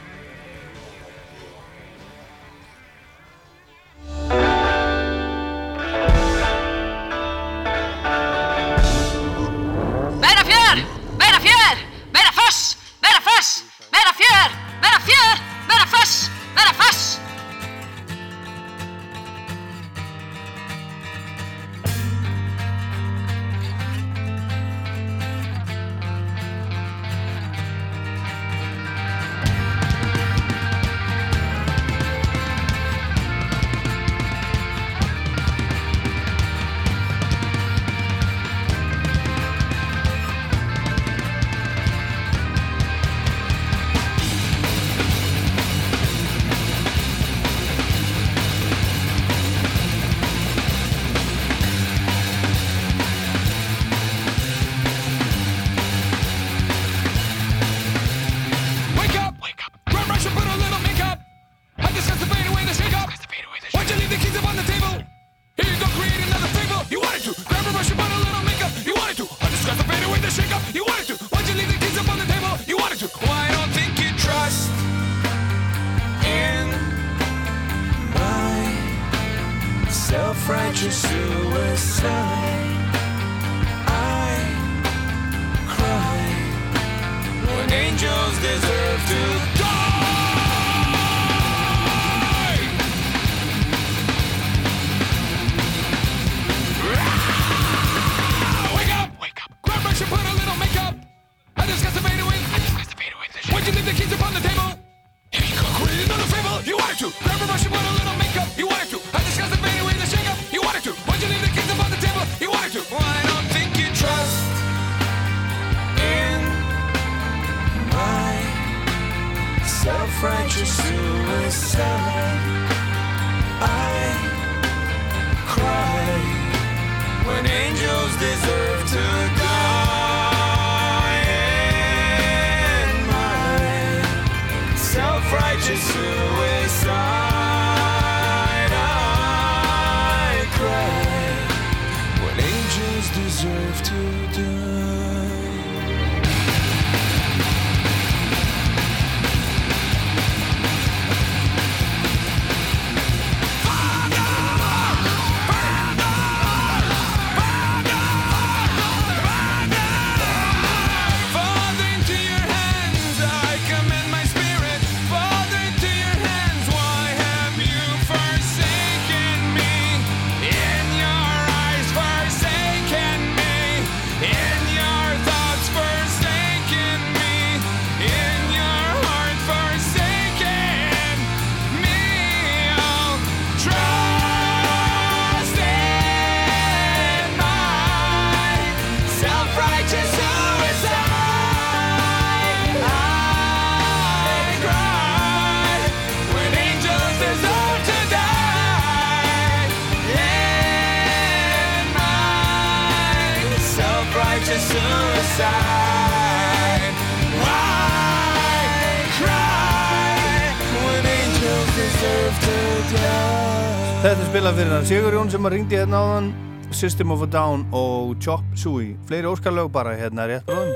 [215.19, 216.27] Jón sem að ringdi hérna áðan
[216.71, 220.71] System of a Down og Chop Suey Fleiri óskarlög bara hérna rétt bróðum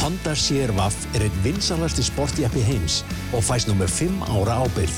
[0.00, 0.86] Honda CR-V
[1.18, 3.02] er einn vinsalasti sportjappi heims
[3.36, 4.96] og fæst nú með 5 ára ábyrð.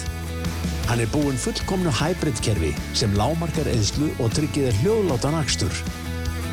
[0.92, 5.84] Hann er búinn fullkomnu hybrid-kerfi sem lámarkar eðslu og tryggir hljóðlátan akstur.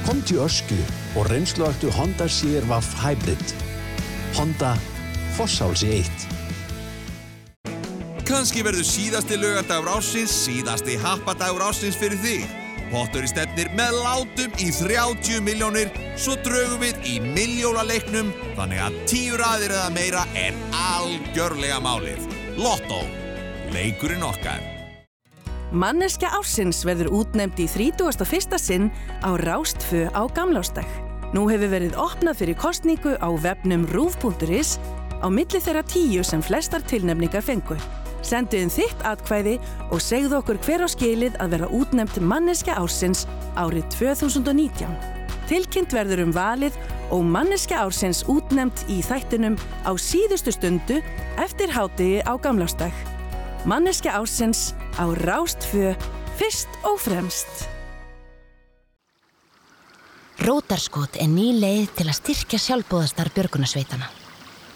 [0.09, 0.82] Kom til ösku
[1.13, 3.57] og reynsluaktu Honda CR-V Hybrid.
[4.41, 4.74] Honda
[5.38, 6.40] Fossálsi 1.
[8.32, 12.45] Kanski verður síðasti lögardagur ásins síðasti happadagur ásins fyrir þig.
[12.88, 18.95] Pottur í stefnir með látum í 30 miljónir, svo draugum við í miljónaleiknum, þannig að
[19.11, 22.23] tíu raðir eða meira er algjörlega málið.
[22.55, 23.01] Lotto,
[23.75, 24.63] leikurinn okkar.
[25.75, 28.59] Manneskja ársins verður útnefnd í 31.
[28.63, 28.93] sinn
[29.27, 30.88] á Rástfö á Gamlástag.
[31.36, 34.77] Nú hefur verið opnað fyrir kostningu á webnum rúf.is
[35.19, 37.75] á milli þeirra tíu sem flestar tilnefningar fengu.
[38.22, 39.57] Sendu inn þitt atkvæði
[39.89, 43.26] og segðu okkur hver á skilið að vera útnefnd manneskja ársins
[43.59, 45.17] árið 2019.
[45.51, 46.78] Tilkynnt verður um valið
[47.11, 51.01] og manneskja ársins útnefnd í þættinum á síðustu stundu
[51.41, 52.95] eftir hátegi á Gamlástag.
[53.67, 55.91] Manneskja ársins á Rástfö
[56.39, 57.67] fyrst og fremst.
[60.41, 64.07] Rótarskot er ný leið til að styrkja sjálfbóðastar björgunarsveitana.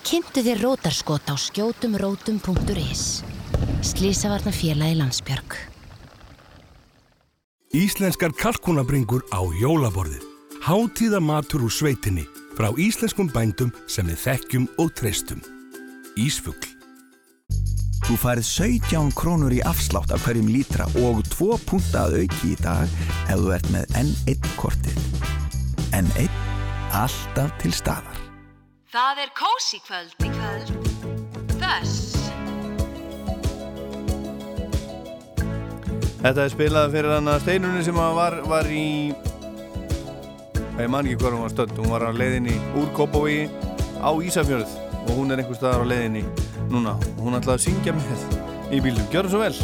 [0.06, 3.35] Kynntu þér rótarskot á skjótumrótum.is.
[3.82, 5.58] Slísavarna félagi landsbjörg.
[7.76, 10.24] Íslenskar kalkunabringur á jólaborðið.
[10.64, 12.24] Hátíða matur úr sveitinni
[12.56, 15.44] frá íslenskum bændum sem við þekkjum og treystum.
[16.16, 16.72] Ísfugl.
[18.06, 22.60] Þú færið 17 krónur í afslátt af hverjum lítra og 2 punta að auki í
[22.62, 22.92] dag
[23.26, 25.00] ef þú ert með N1 kortið.
[25.90, 26.30] N1.
[26.96, 28.22] Alltaf til staðar.
[28.94, 30.78] Það er kósi kvöld í kvöld.
[31.58, 32.25] Þess.
[36.26, 39.14] Þetta er spilað fyrir hann að steinunni sem var, var í
[40.80, 43.44] ég man ekki hvað hún var stönd hún var á leiðinni úr Kópavíi
[44.02, 44.72] á Ísafjörð
[45.04, 46.24] og hún er einhver staðar á leiðinni
[46.74, 48.26] núna hún ætlaði að syngja með
[48.74, 49.58] í bílum, gjör það svo vel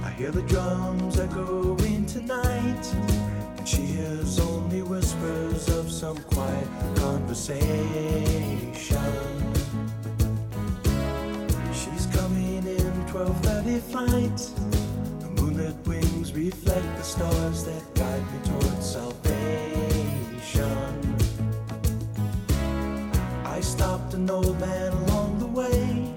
[0.00, 2.84] I hear the drums echoing tonight,
[3.60, 7.60] and she hears only whispers of some quiet conversation.
[11.76, 14.79] She's coming in 12:30 flight.
[15.60, 19.36] Her wings reflect the stars that guide me towards salvation.
[23.44, 26.14] I stopped an old man along the way,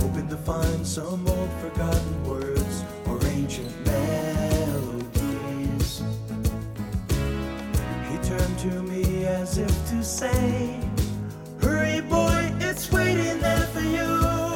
[0.00, 5.12] hoping to find some old forgotten words or ancient melodies.
[8.08, 10.80] He turned to me as if to say,
[11.60, 14.55] Hurry, boy, it's waiting there for you.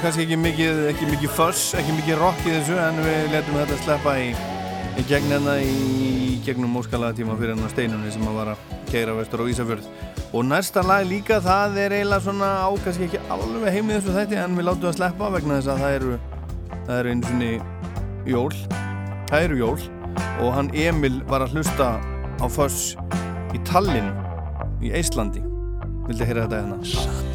[0.00, 3.78] Kannski ekki mikið, ekki mikið fuss, ekki mikið rock í þessu en við letum þetta
[3.82, 4.30] sleppa í,
[4.96, 9.16] í gegn hérna í gegnum óskalaða tíma fyrir hennar steinunni sem að var að keira
[9.18, 9.88] vestur á Ísafjörð.
[10.30, 14.40] Og næsta lag líka það er eiginlega svona á kannski ekki alveg heimið þessu þætti
[14.40, 16.18] en við látum það sleppa vegna þess að það eru
[16.86, 17.52] það eru einu svonni
[18.30, 18.60] jól.
[19.30, 19.88] Það eru jól.
[20.40, 21.90] Og hann Emil var að hlusta
[22.40, 22.94] á fuss
[23.52, 24.14] í Tallinn
[24.80, 25.44] í Íslandi
[26.08, 27.29] vildi heyra þetta hérna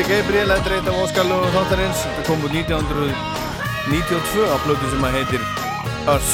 [0.00, 2.02] heiti Gabriel, þetta er eitt af óskalunum þáttarins.
[2.04, 5.42] Þetta kom úr 1992 á blödu sem að heitir
[6.08, 6.30] Us.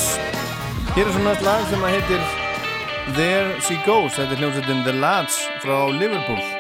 [0.95, 2.23] Hér er svona lag sem að heitir
[3.17, 4.15] There She Goes.
[4.15, 6.56] Þetta er hljómsveitin The Lads frá Liverpool.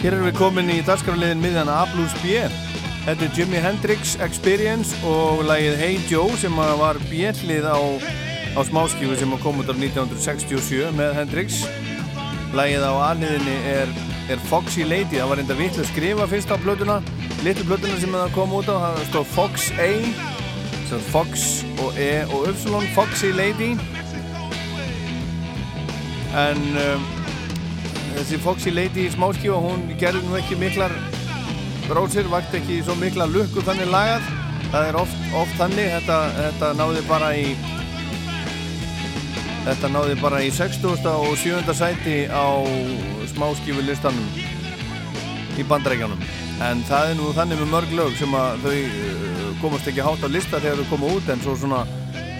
[0.00, 2.38] Hér erum við komin í dagskrafliðin miðjan A plus B.
[3.04, 7.76] Þetta er Jimi Hendrix Experience og lagið Hey Joe sem var bjellið á,
[8.56, 11.60] á smáskífu sem kom út af 1967 með Hendrix.
[12.56, 13.92] Lagið á aðliðinni er,
[14.32, 15.20] er Foxy Lady.
[15.20, 16.98] Það var enda vitt að skrifa fyrst á blötuna.
[17.44, 19.92] Litlu blötuna sem það kom út á, það stóð Fox A,
[21.12, 23.74] Fox og E og Y, Foxy Lady.
[26.32, 26.68] En...
[26.88, 27.19] Um,
[28.20, 30.92] þessi Foxy Lady smáskífa, hún gerði nú ekki miklar
[31.86, 34.26] bróðsir, vakt ekki svo mikla lukku þannig lagað.
[34.70, 37.46] Það er oft, oft þannig, þetta, þetta náði bara í
[39.64, 41.08] þetta náði bara í 60.
[41.10, 41.72] og 7.
[41.76, 42.44] sæti á
[43.32, 44.28] smáskífu listanum
[45.56, 46.20] í bandrækjanum.
[46.68, 50.28] En það er nú þannig með mörg lög sem að þau uh, komast ekki hátt
[50.28, 51.86] á lista þegar þau koma út en svo svona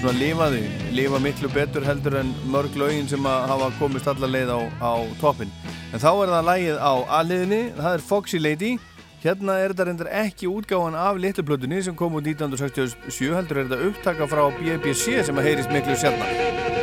[0.01, 0.63] svona lifaði,
[0.97, 4.93] lifa miklu betur heldur en mörg lögin sem að hafa komist allar leið á, á
[5.21, 5.51] toppin
[5.91, 8.73] en þá er það lægið á aðliðinni það er Foxy Lady.
[9.21, 13.91] Hérna er þetta reyndar ekki útgáðan af litluplötunni sem kom út 1967 heldur er þetta
[13.91, 16.80] upptaka frá BBC sem að heyrist miklu sérna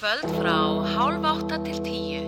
[0.00, 2.19] föstudagskvöld frá hálf átta til tíu.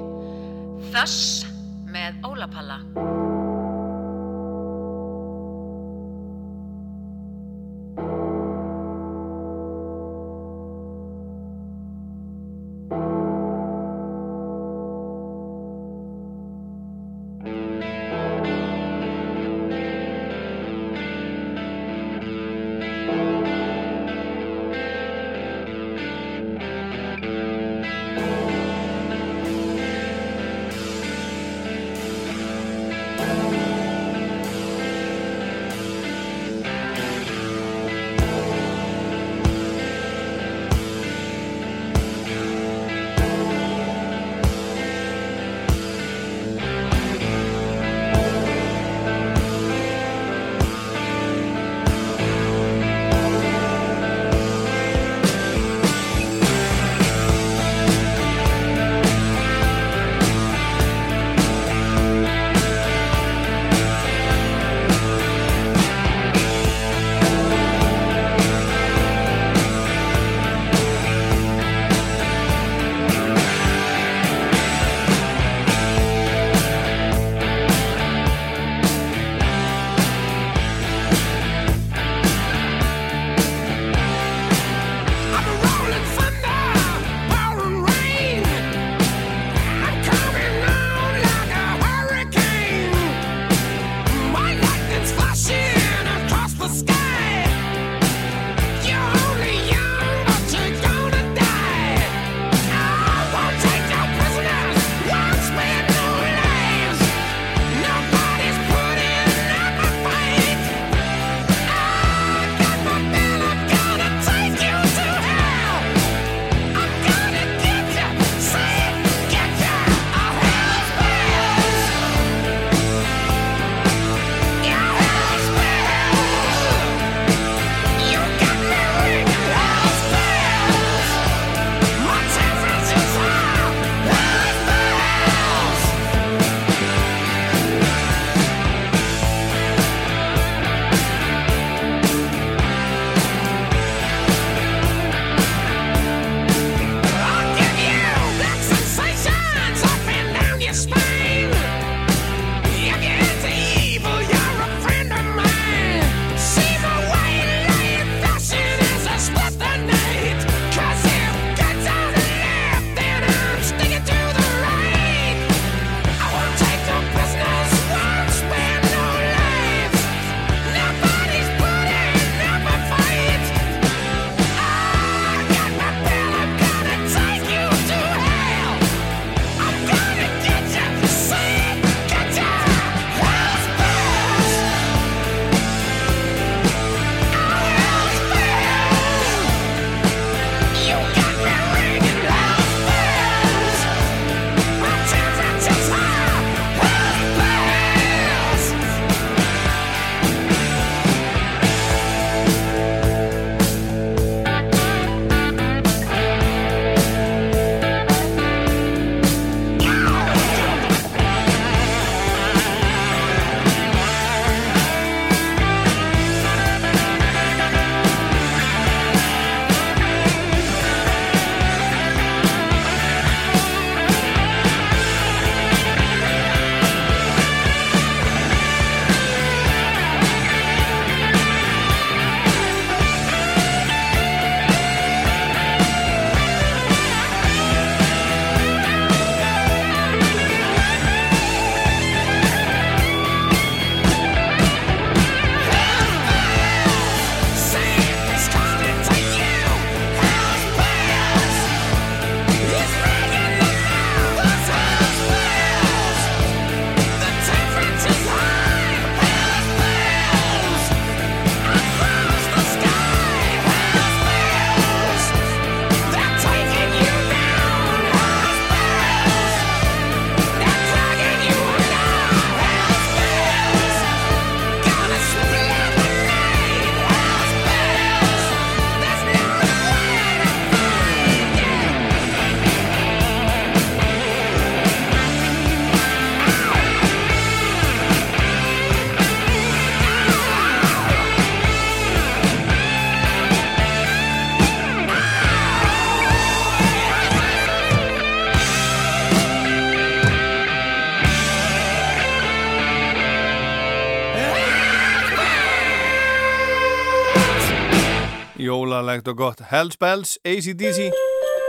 [309.03, 309.61] Jólalegt og gott.
[309.67, 311.11] Hells Bells, ACDC,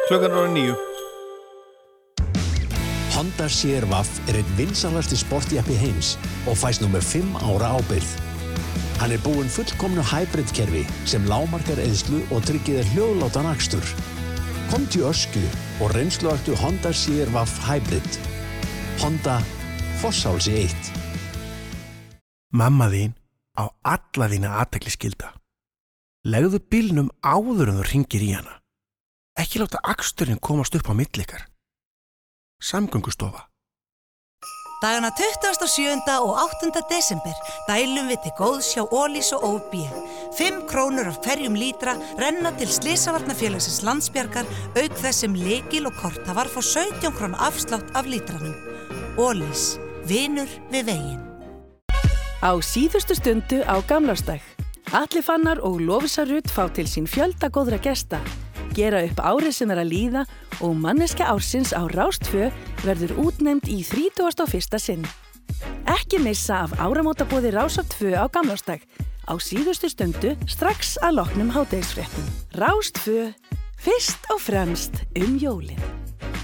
[0.08, 0.76] klukkan ára nýju.
[3.16, 3.96] Honda CR-V
[4.30, 6.14] er einn vinsalasti sportjappi heims
[6.46, 8.12] og fæst nummer 5 ára ábyrð.
[9.02, 13.86] Hann er búinn fullkomnu hybrid-kerfi sem lámarkar eðslu og tryggir þér hljóðlátan akstur.
[14.70, 15.42] Kom til ösku
[15.82, 18.20] og reynsluaktu Honda CR-V Hybrid.
[19.02, 19.42] Honda
[20.04, 20.94] Fossálsi 1.
[22.54, 23.18] Mamma þín
[23.58, 25.33] á alla þína aðtekli skilda.
[26.24, 28.62] Legðu bílnum áður en þú ringir í hana.
[29.36, 31.50] Ekki láta aksturinn komast upp á millikar.
[32.64, 33.50] Samgöngustofa.
[34.80, 36.00] Dagana 27.
[36.24, 36.72] og 8.
[36.88, 37.36] desember
[37.68, 39.76] dælum við til góðs hjá Ólís og OB.
[40.40, 44.48] 5 krónur af hverjum lítra renna til Slisavarnafélagsins landsbjargar
[44.80, 48.56] auk þess sem lekil og kortafar fór 17 krónu afslátt af lítranum.
[49.20, 49.76] Ólís,
[50.08, 51.24] vinur við veginn.
[52.40, 54.40] Á síðustu stundu á gamlástag.
[54.92, 58.20] Allir fannar og Lofisa Rutt fá til sín fjölda góðra gesta.
[58.76, 60.24] Gera upp árið sem er að líða
[60.66, 62.50] og manneska ársins á Rástfjö
[62.84, 64.80] verður útnefnd í 31.
[64.82, 65.06] sinn.
[65.90, 68.84] Ekki missa af áramótabóði Rásartfjö á gamlástag.
[69.24, 72.28] Á síðustu stundu strax að loknum hátegisfréttum.
[72.60, 73.32] Rástfjö,
[73.80, 75.80] fyrst og fremst um jólinn.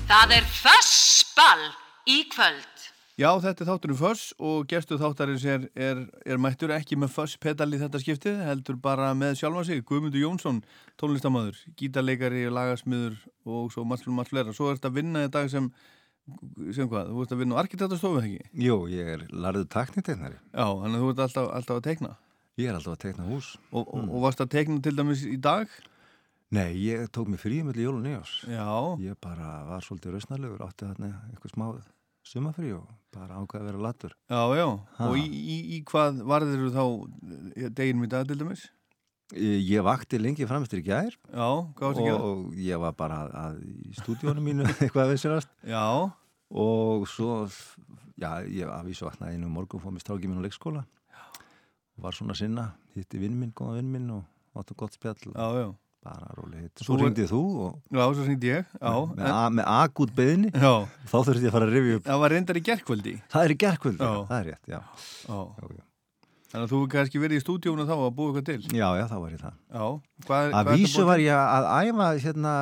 [0.07, 1.65] Það er fössball
[2.07, 2.78] í kvöld.
[3.19, 7.67] Já, þetta er þátturinn Föss og gestu þáttarins er, er, er mættur ekki með Föss-pedal
[7.75, 10.61] í þetta skiptið, heldur bara með sjálfa sig, Guðmundur Jónsson,
[11.01, 14.53] tónlistamæður, gítarleikari, lagasmiður og svo margt margt flera.
[14.55, 15.67] Svo ert að vinna í dag sem,
[16.71, 18.47] sem hvað, þú ert að vinna á arkitektastofu, ekki?
[18.69, 20.39] Jú, ég er larðu takniteiknari.
[20.53, 22.13] Já, þannig að þú ert alltaf, alltaf að teikna.
[22.55, 23.51] Ég er alltaf að teikna hús.
[23.73, 25.75] Og, og, og varst að teikna til dæmis í dag?
[26.55, 28.39] Nei, ég tók mig frí með jólun í ás.
[28.47, 28.71] Já.
[29.03, 31.83] Ég bara var svolítið rausnarlegur, átti þarna eitthvað smáð
[32.29, 34.15] sumafrí og bara ákveði að vera latur.
[34.29, 34.65] Já, já,
[34.97, 35.07] ha.
[35.07, 36.83] og í, í, í hvað varður þú þá
[37.77, 38.67] deginum í dag til dæmis?
[39.37, 42.21] Ég, ég vakti lengi framstur í gær Já, hvað varst að gera?
[42.25, 45.83] Og ég var bara að, að í stúdíónu mínu eitthvað að vissurast Já
[46.49, 47.43] Og svo,
[48.17, 50.81] já, ég aðvísu vaknaði einu morgun fóð mér strákið mín á leikskóla
[51.13, 51.21] Já
[52.01, 55.69] Var svona sinna, hitti vinn minn, góða vinn minn og áttu gott spjall Já, já
[56.05, 56.85] bara róli hitt.
[56.85, 57.75] Svo ringdið þú og...
[57.91, 58.95] Já, svo ringdið ég, já.
[59.11, 59.59] Með, en...
[59.59, 60.53] með akut beðinni.
[60.53, 60.73] Já.
[61.11, 62.07] Þá þurfti ég að fara að rifja upp.
[62.07, 63.13] Það var reyndar í gerkvöldi.
[63.33, 64.25] Það er í gerkvöldi, já.
[64.31, 64.81] það er rétt, já.
[65.27, 65.39] Já.
[65.77, 65.85] já.
[66.49, 68.77] Þannig að þú kannski verið í stúdíónu þá að búa eitthvað til.
[68.79, 69.57] Já, já, þá var ég það.
[69.69, 69.83] Já.
[70.25, 72.53] Hvað, að vísu var ég að æfa, hérna,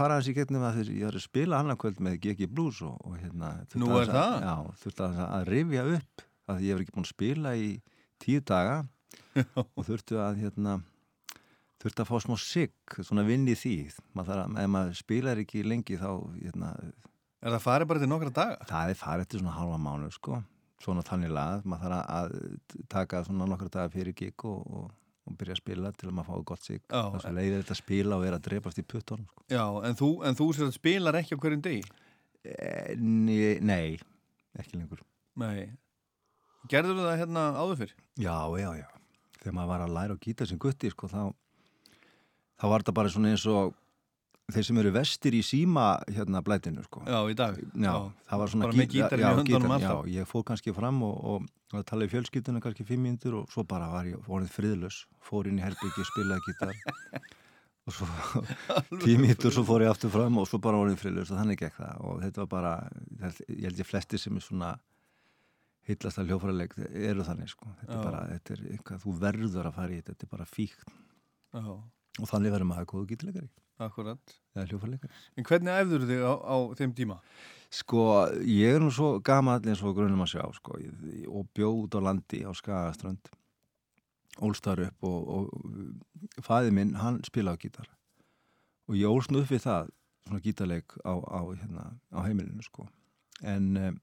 [0.00, 3.20] fara hans í getnum að ég var að spila annarkvöld með GG Blues og, og
[3.20, 3.52] hérna...
[3.78, 4.34] Nú er það?
[4.42, 7.68] Já, þurfti að, að rifja upp að ég var ekki búin að spila í
[8.24, 8.80] tíu daga
[9.76, 10.80] og þurfti að, hérna
[11.80, 13.74] þurfti að fá smá sigg, svona vinn í því
[14.18, 16.74] maður að, ef maður spilar ekki lengi þá hérna,
[17.40, 18.56] Er það farið bara til nokkra daga?
[18.68, 20.42] Það er farið til svona halva mánu sko,
[20.84, 24.90] svona þannig lað maður þarf að taka svona nokkra daga fyrir gig og, og,
[25.24, 27.80] og byrja að spila til að maður fái gott sigg þess að leiðir þetta að
[27.80, 29.46] spila og er að drepast í puttunum sko.
[29.48, 31.82] Já, en þú, en þú sér að spilar ekki á hverjum degi?
[32.44, 33.96] E, nei,
[34.56, 35.04] ekki lengur
[35.40, 35.72] Nei
[36.68, 37.92] Gerður það hérna áður fyrr?
[38.20, 38.88] Já, já, já
[39.40, 41.22] þegar maður var að læra á gítar sem gutti sko, þá
[42.60, 43.72] þá var þetta bara svona eins og
[44.50, 47.02] þeir sem eru vestir í síma hérna blætinu sko.
[47.06, 47.58] Já, í dag.
[47.60, 47.92] Já, já
[48.30, 50.00] það var svona bara með gítar í höndunum alltaf.
[50.06, 53.64] Já, ég fór kannski fram og, og, og talaði fjölskytuna kannski fimm mínútur og svo
[53.68, 56.74] bara var ég vorið friðlös, fór inn í herbyggi, spilaði gítar
[57.88, 58.08] og svo
[59.04, 61.78] tíu mínútur svo fór ég aftur fram og svo bara vorið friðlös og þannig gekk
[61.80, 62.74] það og þetta var bara,
[63.54, 64.74] ég held ég flesti sem er svona
[65.88, 66.76] hillast að hljófræðileg
[67.12, 70.12] eru þannig sko, þetta er bara, þetta er eitthvað, þú verður að fara í þetta,
[70.12, 70.92] þetta er bara fíkt.
[71.50, 71.72] Já
[72.20, 74.20] og þannig verður maður góðu gítilegari Akkurat.
[75.38, 77.16] En hvernig æfður þig á, á þeim tíma?
[77.72, 78.02] Sko,
[78.44, 80.76] ég er nú svo gammal eins og grunum að sjá sko,
[81.30, 83.30] og bjóð út á landi á Skagaströnd.
[84.44, 87.88] Ólstar upp og, og fæði minn, hann spila á gítar.
[88.90, 89.90] Og ég ólst nú upp við það
[90.26, 92.84] svona gítarleik á, á, hérna, á heimilinu sko.
[93.40, 94.00] En um,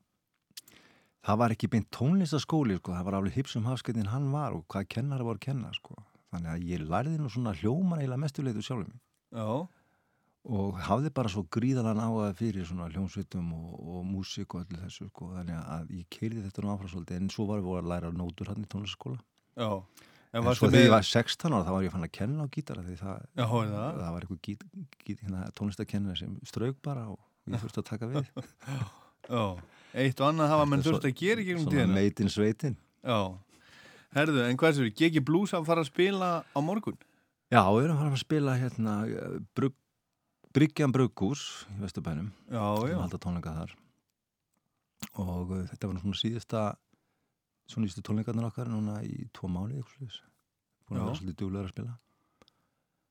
[1.27, 4.89] það var ekki beint tónlistaskóli sko, það var alveg hipsum hafskettin hann var og hvað
[4.95, 5.99] kennara voru að kenna sko
[6.38, 8.93] þannig að ég lærði nú svona hljóman eiginlega mestuleitu sjálfum
[9.35, 9.47] Já.
[10.57, 14.84] og hafði bara svo gríðalan á að fyrir svona hljómsveitum og, og músík og öllu
[14.85, 17.89] þessu sko, þannig að ég keirði þetta nú áfram svolítið en svo var við að
[17.91, 19.19] læra nótur hann í tónlistaskóla
[20.35, 22.47] En, en svo þegar ég var 16 ára þá var ég fann að kenna á
[22.51, 23.72] gítara því það, Já, það.
[23.72, 24.65] það var eitthvað gít,
[25.07, 28.27] gít, hérna, tónlistakennir sem strauk bara og ég þurfti að taka við.
[29.31, 29.45] Já,
[30.03, 31.85] eitt og annað hafa menn þurfti að gera ekki um tíðina.
[31.88, 32.76] Svona meitin sveitin
[33.07, 33.19] Já
[34.15, 34.97] Herðu, en hvað er þetta?
[35.01, 36.97] Geki Blues að fara að spila á morgun?
[37.51, 38.93] Já, við erum að fara að spila hérna
[39.57, 39.75] brugg,
[40.55, 41.43] Bryggjan Brugghús
[41.75, 42.31] í Vesturbænum.
[42.49, 42.88] Já, já.
[42.88, 43.75] Við haldum tónleika þar.
[45.21, 46.63] Og uh, þetta var svona síðasta,
[47.69, 50.19] svona nýstu tónleikarnir okkar núna í tvo mánu, eitthvað slúðis.
[50.88, 51.97] Búin að vera svolítið duglegar að spila.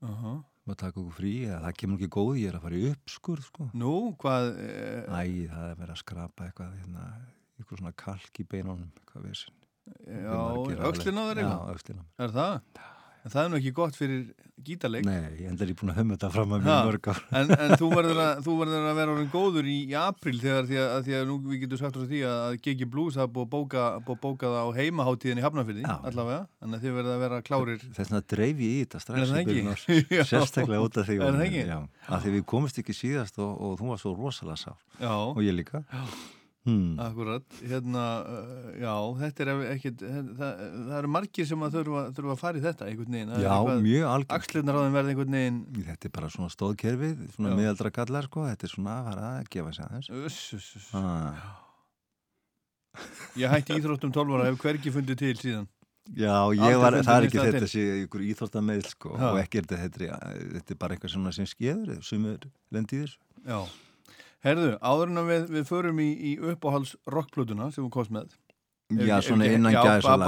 [0.06, 0.34] Aha.
[0.66, 3.46] og taka okkur frí, eða það kemur ekki góð ég er að fara í uppskurð
[3.46, 3.68] sko.
[3.78, 7.04] Nú, hvað eh, Æ, það er verið að skrapa eitthvað hérna,
[7.56, 9.55] eitthvað svona kalk í beinunum hvað við sinn
[10.06, 10.40] Já,
[10.90, 12.60] öxlin á þér Já, öxlin á mér Er það?
[13.26, 14.20] En það er nú ekki gott fyrir
[14.66, 17.18] gítarleik Nei, ég enda er ég búin að höfum þetta fram að mjög mörg ár
[17.40, 20.68] en, en þú verður að, þú verður að vera orðin góður í, í april þegar
[20.70, 23.18] því að, að því að nú við getum sagt frá því að, að Gigi Blues
[23.18, 26.96] hafa búið að bóka, búið að bóka það á heimaháttíðin í Hafnarfyrði allavega, að þið
[27.00, 29.50] verður að vera klárir Þess vegna dreif ég í þetta strax í ekki?
[29.50, 29.86] byrjun árs.
[30.16, 30.22] Já.
[30.30, 31.66] Sérstaklega út af því Er það ekki?
[31.66, 35.14] Já, af því við komumst ekki síðast og, og þú var svo rosalega Já.
[35.18, 36.06] og ég líka Já.
[36.66, 36.96] Hmm.
[36.98, 42.32] Akkurat, hérna, uh, já, þetta er ekkit, það, það eru margir sem að þurfa, þurfa
[42.34, 43.30] að fara í þetta einhvern veginn.
[43.36, 45.60] Er Já, eitthvað- mjög algjörn þeim verða einhvern veginn.
[45.86, 49.48] Þetta er bara svona stóðkerfið, svona miðaldra kallar sko, þetta er svona að fara að
[49.54, 50.90] gefa sig aðeins Uss, uss, uss.
[50.98, 51.62] ah.
[53.36, 55.66] Ég hætti íþróttum 12 ára, hef hvergi fundið til síðan.
[56.16, 57.68] Já, ég var, það er ekki þetta til.
[57.72, 59.24] sé ykkur íþróttameil sko Já.
[59.32, 62.38] og ekki er þetta, þetta, er- er bara eitthvað sem skeður sumur
[62.70, 63.58] lendi í þessu Já.
[64.46, 68.34] Herðu, áður en við, við förum í, í uppáhalds rockplötuna sem þú komst með.
[68.94, 70.26] Já, Ef- svona ekki- innan já, svona,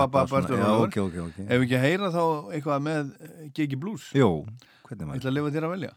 [0.59, 0.89] já, rólegur.
[0.89, 1.36] ok, ok, ok.
[1.47, 2.23] Ef ekki að heyra þá
[2.57, 4.09] eitthvað með eh, Gigi Blues.
[4.19, 4.31] Jó,
[4.89, 5.93] hvernig Ég maður ætla að lifa þér að velja.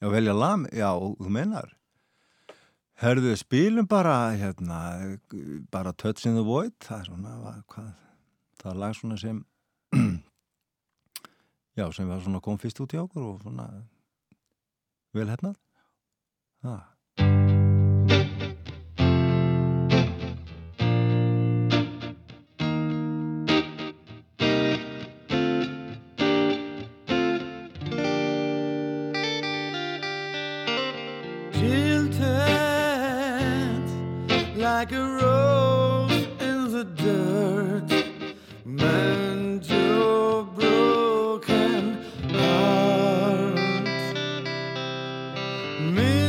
[0.00, 0.88] Já, velja lam, já,
[1.20, 1.68] þú mennar
[3.00, 4.78] Herðu, spilum bara hérna,
[5.72, 7.90] bara Touch in the Void það er svona, va- hvað
[8.60, 9.44] það er lag svona sem
[11.80, 13.68] já, sem var svona kom fyrst út í okkur og svona
[15.16, 15.56] vel hefnað
[16.64, 16.99] Það Tilted
[34.80, 37.90] like a rose in the dirt.
[38.64, 43.58] Mend your broken heart.
[45.80, 46.19] Misled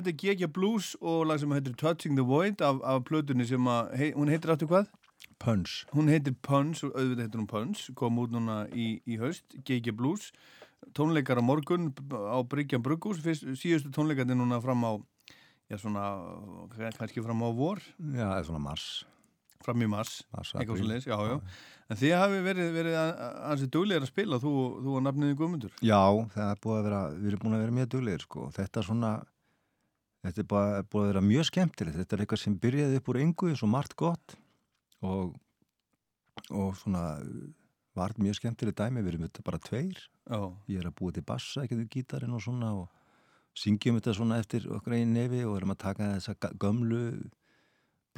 [0.00, 0.46] Þetta er G.G.
[0.56, 4.30] Blues og lag sem heitir Touching the Void af, af plötunni sem að, hei, hún
[4.32, 4.86] heitir aftur hvað?
[5.44, 5.74] Punch.
[5.92, 9.92] Hún heitir Punch og auðvitað heitir hún Punch, kom út núna í, í haust, G.G.
[9.98, 10.30] Blues,
[10.96, 13.20] tónleikar á morgun á Bryggjan Brugghús,
[13.60, 14.92] síðustu tónleikarnir núna fram á,
[15.68, 16.06] já svona,
[16.96, 17.84] kannski fram á vor.
[18.00, 18.86] Já, eða svona mars.
[19.60, 20.86] Fram í mars, Mars, eitthvað apríl.
[20.86, 21.36] svo leis, já, já.
[21.92, 22.96] En þið hafi verið, verið
[23.52, 25.76] ansið duglegir að spila, þú, þú og nafniði Guðmundur.
[25.84, 26.00] Já,
[26.32, 28.46] það er búið að vera, við erum búin að vera mjög duglegir sko.
[28.56, 29.10] Þetta svona,
[30.24, 31.98] þetta er bara, búið að vera mjög skemmtilegt.
[32.00, 34.36] Þetta er eitthvað sem byrjaði upp úr engu eins og margt gott
[35.06, 35.34] og,
[36.50, 37.04] og svona
[37.98, 40.00] var mjög skemmtileg dæmi, við erum þetta bara tveir.
[40.30, 40.40] Já.
[40.70, 42.88] Ég er að búa til bassa, ekki við gítarinn og svona og
[43.58, 47.04] syngjum þetta svona eftir okkur einn nefi og erum að taka þessa gömlu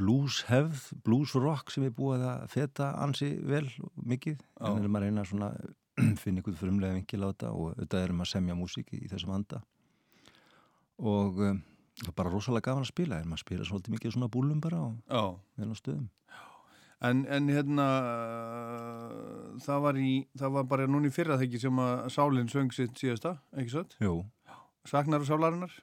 [0.01, 3.67] blueshefð, bluesrock sem er búið að feta ansi vel
[3.97, 4.69] mikið, Já.
[4.69, 5.51] en erum að reyna svona
[6.23, 9.61] finna ykkur frumlega vinkil á þetta og auðvitað erum að semja músík í þessum anda
[11.03, 11.61] og um,
[12.03, 14.83] það er bara rosalega gaman að spila erum að spila svolítið mikið svona búlum bara
[14.83, 16.11] og vel á stöðum
[17.03, 22.05] En, en hérna, uh, það var í, það var bara núni fyrra þekki sem að
[22.15, 23.83] Sálinn söng sitt síðasta, ekki svo?
[24.03, 24.13] Jú.
[24.87, 25.75] Saknar þú sálarinnar?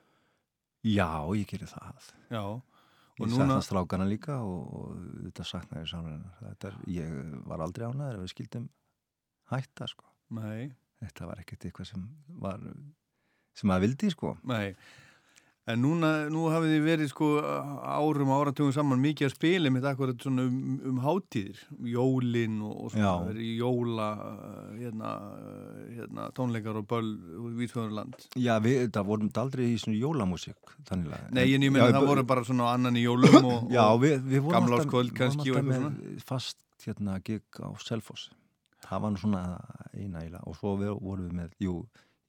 [0.88, 2.44] Já, ég gerir það Já.
[3.20, 3.36] Ég Og núna...
[3.36, 6.38] núna- sakna strákana líka og, og þetta saknaði sálinnar.
[6.40, 7.18] Þetta er, ég
[7.52, 8.70] var aldrei ánæður ef við skildum
[9.52, 10.08] hætta, sko.
[10.40, 10.70] Nei.
[11.04, 12.08] Þetta var ekkert eitthvað sem
[12.40, 12.64] var,
[13.60, 14.38] sem maður vildi, sko.
[14.48, 14.72] Nei.
[15.70, 20.24] En núna, nú hafið þið verið sko árum, áratugum saman mikið að spila með akkurat
[20.26, 21.60] svona um, um hátíðir,
[21.92, 27.12] jólin og, og svona, jóla, uh, hérna, uh, hérna, tónleikar og böll
[27.60, 28.18] vísfjöðurland.
[28.42, 31.30] Já, við, það vorum aldrei í svona jólamúsík, þannig að...
[31.38, 34.18] Nei, en ég meina það voru bara svona annan í jólum og, Já, og við,
[34.32, 36.26] við gamlárskvöld vorum kannski og eitthvað svona.
[36.32, 38.32] fast hérna gig á Selfoss.
[38.88, 39.46] Það var nú svona
[39.94, 41.84] eina íla og svo vorum við með, jú,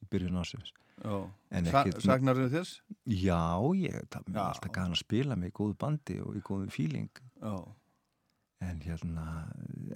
[0.05, 0.75] í byrjun ásins.
[1.01, 1.31] Já.
[1.51, 2.81] En Sa- ekkert- Saknarðu þess?
[3.06, 3.40] Já,
[3.74, 7.10] ég, er alltaf gæðan að spila með góðu bandi og í góðum fíling.
[8.60, 9.24] En hérna,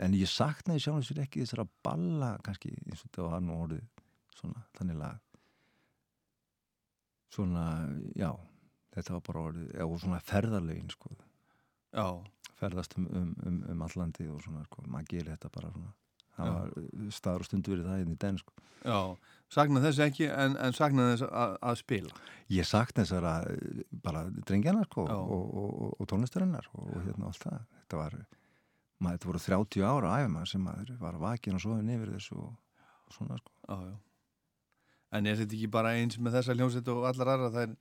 [0.01, 3.83] en ég saknaði sjálf sér ekki þessara balla kannski eins og þetta var nú orðið
[4.39, 5.21] svona þannig lag
[7.35, 7.65] svona,
[8.17, 8.31] já
[8.95, 11.11] þetta var bara orðið, já og svona ferðarlegin sko
[11.95, 12.07] Já.
[12.59, 15.93] ferðast um, um, um, um allandi og svona sko, maður gerir þetta bara svona
[16.37, 19.17] það var staður og stundu verið það inn í den sko Já,
[19.53, 22.23] saknaði þess ekki en, en saknaði þess að, að spila.
[22.53, 27.31] Ég sakna þessara eh, bara drengjana sko og, og, og, og tónlistarinnar og, og hérna
[27.31, 27.63] allt það.
[27.79, 28.19] Þetta var,
[28.99, 32.53] maður, þetta voru 30 ára æfum sem maður var vakin og sofin yfir þessu og,
[33.09, 33.57] og svona sko.
[33.65, 33.97] Já, já.
[35.15, 37.75] En er þetta ekki bara eins með þessa hljómsveit og allar aðra, það er,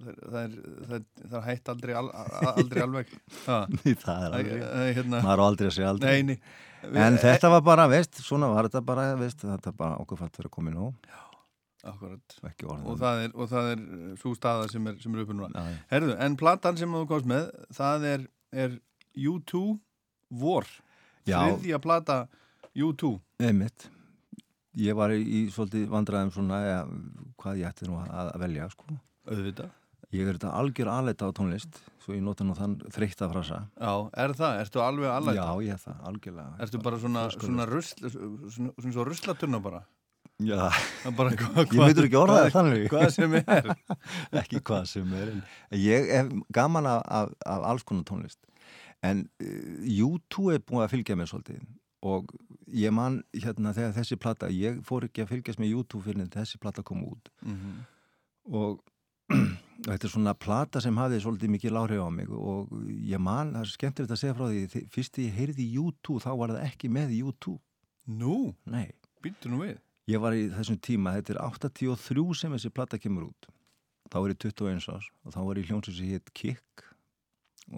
[0.32, 0.56] það er,
[0.96, 2.10] er, hætt aldrei, al,
[2.54, 3.14] aldrei alveg.
[3.46, 3.60] Ha?
[4.04, 5.22] það er Æ, æ, hérna.
[5.24, 6.12] maður aldrei að segja aldrei.
[6.22, 7.00] Nei, nei.
[7.04, 10.48] En þetta var bara, veist, svona var þetta bara, veist, þetta bara okkur fætt verið
[10.48, 11.10] að koma í nóg.
[11.90, 12.36] Akkurat.
[12.44, 12.88] Ekki orðið.
[12.92, 13.84] Og það er, og það er
[14.20, 15.48] svo staða sem er, sem er uppi núna.
[15.54, 15.78] Já, já.
[15.94, 17.46] Herðu, en platan sem þú komst með,
[17.76, 18.26] það er,
[18.66, 18.76] er
[19.16, 19.62] U2
[20.40, 20.68] Vor.
[21.26, 21.38] Já.
[21.40, 22.18] Þriðja plata
[22.76, 23.14] U2.
[23.42, 23.88] Einmitt.
[24.78, 26.80] Ég var í, í svolítið vandræðum svona, ja,
[27.40, 28.98] hvað ég ætti nú að, að velja, sko.
[29.30, 29.72] Auðvitað.
[30.10, 33.60] Ég er þetta algjör aðleita á tónlist, svo ég nota nú þann þreytta frasa.
[33.78, 33.92] Já,
[34.24, 34.56] er það?
[34.64, 35.36] Ertu alveg alveg?
[35.38, 36.54] Já, ég er það, algjörlega.
[36.66, 39.84] Ertu bara svona, svona, rusl, svona, svona svo ruslaturna bara?
[40.42, 40.66] Já,
[41.06, 42.86] er bara, hva, ég myndur ekki orða það hvað- þannig.
[42.90, 43.70] Hvað sem er.
[44.42, 45.32] ekki hvað sem er.
[45.78, 48.40] Ég hef gaman af, af, af alls konar tónlist.
[49.06, 51.62] En uh, U2 er búin að fylgja mér svolítið
[52.02, 52.30] og
[52.72, 56.30] ég man hérna þegar þessi plata, ég fór ekki að fylgjast með U2 fyrir en
[56.32, 57.74] þessi plata kom út Mhm.
[58.56, 58.80] og
[59.86, 62.72] þetta er svona plata sem hafði svolítið mikið láhrif á mig og
[63.08, 66.54] ég man, það er skemmtilegt að segja frá því fyrst ég heyrði U2 þá var
[66.54, 67.56] það ekki með U2
[68.10, 68.54] Nú?
[68.66, 68.90] Nei.
[69.22, 69.78] Býttu nú við.
[70.10, 73.50] Ég var í þessum tíma, þetta er 83 sem þessi plata kemur út.
[74.10, 76.86] Þá var ég 21 árs og þá var ég hljómsveit sem hétt Kikk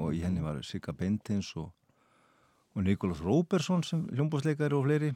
[0.00, 1.68] og í henni var Sigga Bentins og,
[2.72, 5.10] og Nikolás Róbersson sem hljómbásleikari og fleiri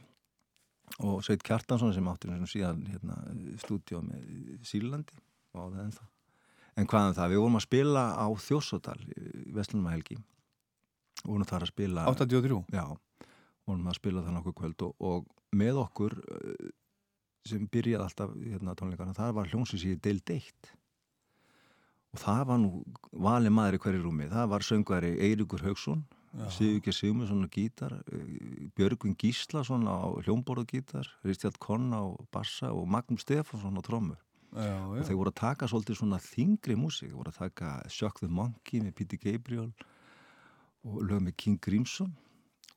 [1.01, 3.17] og Sveit Kjartansson sem áttur síðan hérna,
[3.63, 5.17] stúdíó með Sílandi
[5.55, 6.07] og á það ennþá
[6.77, 8.27] en hvaðan það, við vorum að spila á
[9.57, 10.17] Vestlunumhelgi
[11.25, 12.59] og vorum þar að spila 83?
[12.73, 12.85] Já,
[13.67, 16.67] vorum að spila það nokkuð kvöld og, og með okkur eh,
[17.47, 20.73] sem byrjaði alltaf hérna tónleikana, það var hljómsins í deild eitt.
[22.15, 22.69] Og það var nú
[23.23, 24.27] vali maður í hverju rúmi.
[24.31, 26.05] Það var söngvari Eiríkur Haugsson
[26.37, 26.49] Já.
[26.51, 32.69] Sigurgeir Sigmundsson á gítar eh, Björgvin Gíslason á hljómborð og gítar Ristjald Konn á bassa
[32.69, 34.19] og Magnús Stefánsson á trommur
[34.55, 35.01] Já, já.
[35.01, 38.81] og þeir voru að taka svolítið svona þingri músík, voru að taka Shock the Monkey
[38.81, 39.71] með Peter Gabriel
[40.87, 42.13] og lög með King Crimson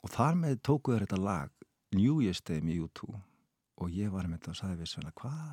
[0.02, 3.12] og þar með tóku þeir þetta lag New Year's Day með U2
[3.80, 5.52] og ég var með þetta og sagði við Svenna hvað,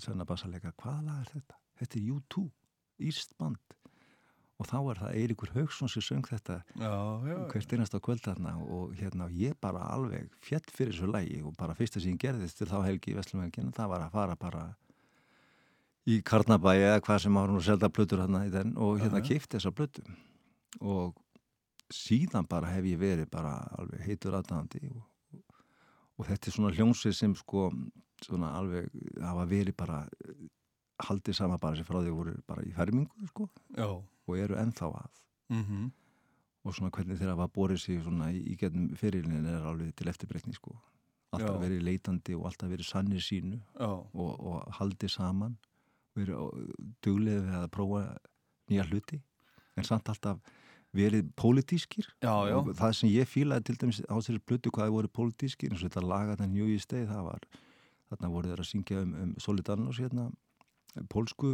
[0.00, 1.60] Svenna bassalega, hvaða lag er þetta?
[1.80, 2.46] Þetta er U2
[3.10, 3.76] írst band
[4.60, 6.92] og þá var það Eiríkur Haugsson sem söng þetta Já,
[7.24, 7.36] já.
[7.48, 11.56] hvert einast á kvöld þarna og hérna ég bara alveg fjett fyrir þessu lægi og
[11.56, 14.64] bara fyrsta sem ég gerðist til þá helgi í Vestlumvelginu það var að fara bara
[16.10, 19.56] í Karnabæi eða hvað sem var nú selda plötur hérna í þenn og hérna kifti
[19.56, 20.04] þessa plötu.
[20.80, 21.14] Og
[21.92, 25.02] síðan bara hef ég verið bara alveg heitur aðdæðandi og,
[26.18, 27.68] og þetta er svona hljónsið sem sko
[28.24, 28.90] svona alveg
[29.22, 30.02] hafa verið bara
[31.00, 33.48] haldið sama bara sem frá því voru bara í fermingu sko.
[33.76, 33.88] Já.
[34.30, 35.24] og eru ennþá að.
[35.50, 35.90] Mhm.
[36.62, 40.10] og svona hvernig þeirra var borið sig svona í, í getnum fyrirlin er alveg til
[40.12, 40.76] eftirbreytni sko.
[41.32, 41.62] Alltaf Já.
[41.62, 45.56] verið leitandi og alltaf verið sannir sínu og, og haldið saman
[46.16, 46.72] verið
[47.04, 48.02] duglega við að prófa
[48.70, 49.20] nýja hluti
[49.76, 50.38] en samt alltaf
[50.94, 52.56] verið pólitískir Já, já.
[52.74, 55.90] það sem ég fílaði til dæmis á þessari blötu hvað þið voru pólitískir eins og
[55.92, 57.44] þetta laga þann New Year's Day það var
[58.10, 60.30] þarna voru þeir að syngja um, um Solidarnos hérna
[61.06, 61.52] pólsku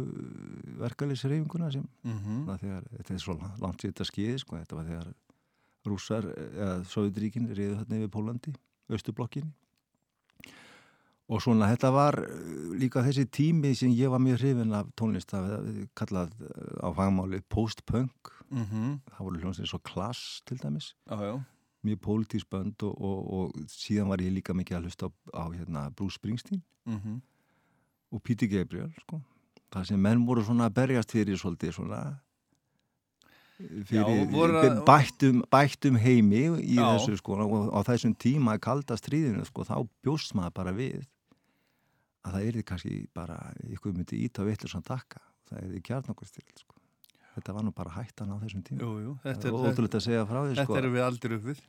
[0.81, 2.45] verkefliðsreifinguna sem Mhm.
[2.47, 5.13] það þegar, þetta er svo langt sér þetta skeiði sko, þetta var þegar
[5.87, 8.53] rússar eða Sovjetríkin reyðu þarna yfir Pólandi,
[8.89, 9.53] Östublokkinni
[11.29, 15.33] og svona þetta var eh, líka þessi tími sem ég var mjög hrifin af tónlist
[15.35, 19.01] er kallað eh, á fagmáli post-punk Mhm.
[19.11, 21.33] það voru hljómsið svo klass til dæmis Já, já.
[21.83, 25.43] mjög pólitísk bönd og, og, og síðan var ég líka mikið að hlusta á, á
[25.51, 27.19] hérna, Bruce Springsteen Mhm.
[28.13, 29.19] og Píti Gabriel sko.
[29.69, 32.19] það sem menn voru svona að berjast fyrir svolítið svona
[33.83, 36.85] fyrir Já, bættum, bættum heimi í Já.
[36.95, 41.03] þessu sko og á þessum tíma að kalda stríðinu sko þá bjóst maður bara við
[42.27, 43.39] að það erði kannski bara
[43.71, 45.21] ykkur myndi ít á vittur sem takka.
[45.47, 46.73] Það erði kjarnokkustil sko.
[47.37, 48.81] Þetta var nú bara hættan á þessum tíma.
[48.81, 50.77] Jú, jú, þetta er- ótrúlega að segja frá því Þetta sko.
[50.79, 51.59] erum við aldrei upp við.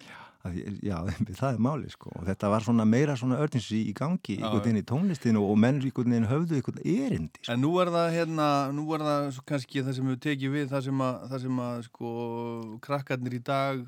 [0.48, 0.96] Að ég- Já,
[1.42, 2.12] það er máli sko.
[2.16, 5.82] Og þetta var svona meira svona örnsi í gangi einhvern veginn í tónlistinu og menn
[5.82, 9.98] einhvern veginn höfðu einhvern erindi En nú er það hérna, nú er það kannski það
[9.98, 12.12] sem við tekið við, það sem að, það sem að sko
[12.88, 13.84] krakkarnir í dag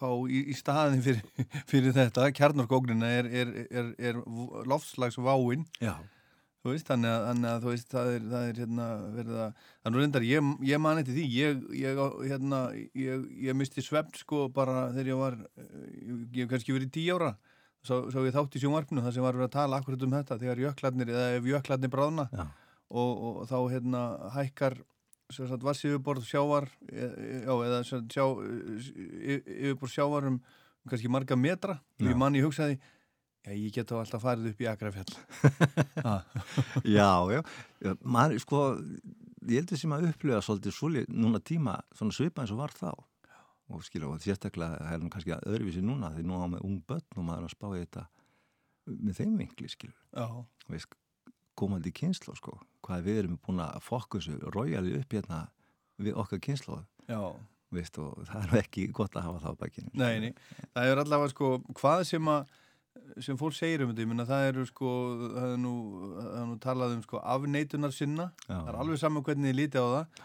[0.00, 4.22] fá í, í staðin fyrir, fyrir þetta, kjarnarkóknina er, er, er, er
[4.70, 5.68] loftslagsváin.
[5.82, 5.94] Já.
[6.60, 9.60] Þú veist, þannig að, þannig að þú veist, það er, það er hérna verið að,
[9.80, 12.58] þannig að reyndar, ég, ég mani til því, ég, ég, hérna,
[13.00, 17.30] ég, ég misti svefn sko bara þegar ég var, ég, hef kannski verið tíu ára,
[17.80, 20.38] svo, svo ég þátt í sjónvarpinu þar sem var verið að tala akkurat um þetta,
[20.44, 22.44] þegar jöklarnir, eða ef jöklarnir bráðna Já.
[22.92, 24.04] og, og þá hérna
[24.36, 24.76] hækkar
[25.38, 30.40] vassíðuborð sjávar, e, e, já, eða sjá, e, yfirborð sjávar um
[30.88, 32.80] kannski marga metra, og ég manni hugsaði,
[33.40, 35.14] Já, ég get þá alltaf farið upp í Akrafjall.
[36.10, 36.24] Ah.
[36.96, 37.40] Já, já,
[38.04, 38.60] maður, sko,
[39.48, 42.90] ég heldur sem að upplifa svolítið svolítið núna tíma svona svipa eins og var þá
[43.70, 47.20] og skilja, og sérstaklega er nú kannski öðruvísi núna því nú á með ung börn
[47.20, 48.06] og maður er að spá í þetta
[48.90, 50.26] með þeim vinkli, skilja Já.
[50.72, 50.96] veist,
[51.58, 52.56] komandi kynslu, sko
[52.90, 55.44] hvað við erum búin að fokkusu rojali upp hérna
[56.00, 56.80] við okkar kynslu
[57.10, 57.20] Já.
[57.70, 60.32] veist, og það er ekki gott að hafa það á bækinu Nei, nei,
[60.74, 62.56] það er allavega sko, hvað sem að
[63.22, 64.90] sem fólk segir um þetta, ég það eru sko,
[65.36, 65.74] það er nú,
[66.16, 68.56] það er nú talað um sko afneitunar sinna, Já.
[68.56, 70.24] það er alveg saman hvernig þið lítið á það,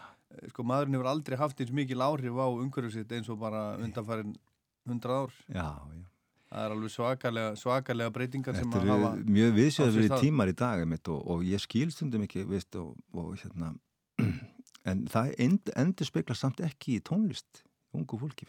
[0.52, 4.34] sko maðurinn hefur aldrei haft eins mikil áhrif á umhverju sitt eins og bara undanfærin
[4.86, 5.36] hundrað ár.
[5.46, 6.04] Já, já.
[6.46, 10.20] Það er alveg svakalega, svakalega breytingar sem Þetta að hafa mjög stað.
[10.22, 13.72] tímar í dag einmitt, og, og ég skil stundum ekki veist, og, og hérna
[14.90, 17.64] en það end, endur spekla samt ekki í tónlist
[17.96, 18.46] ungu fólki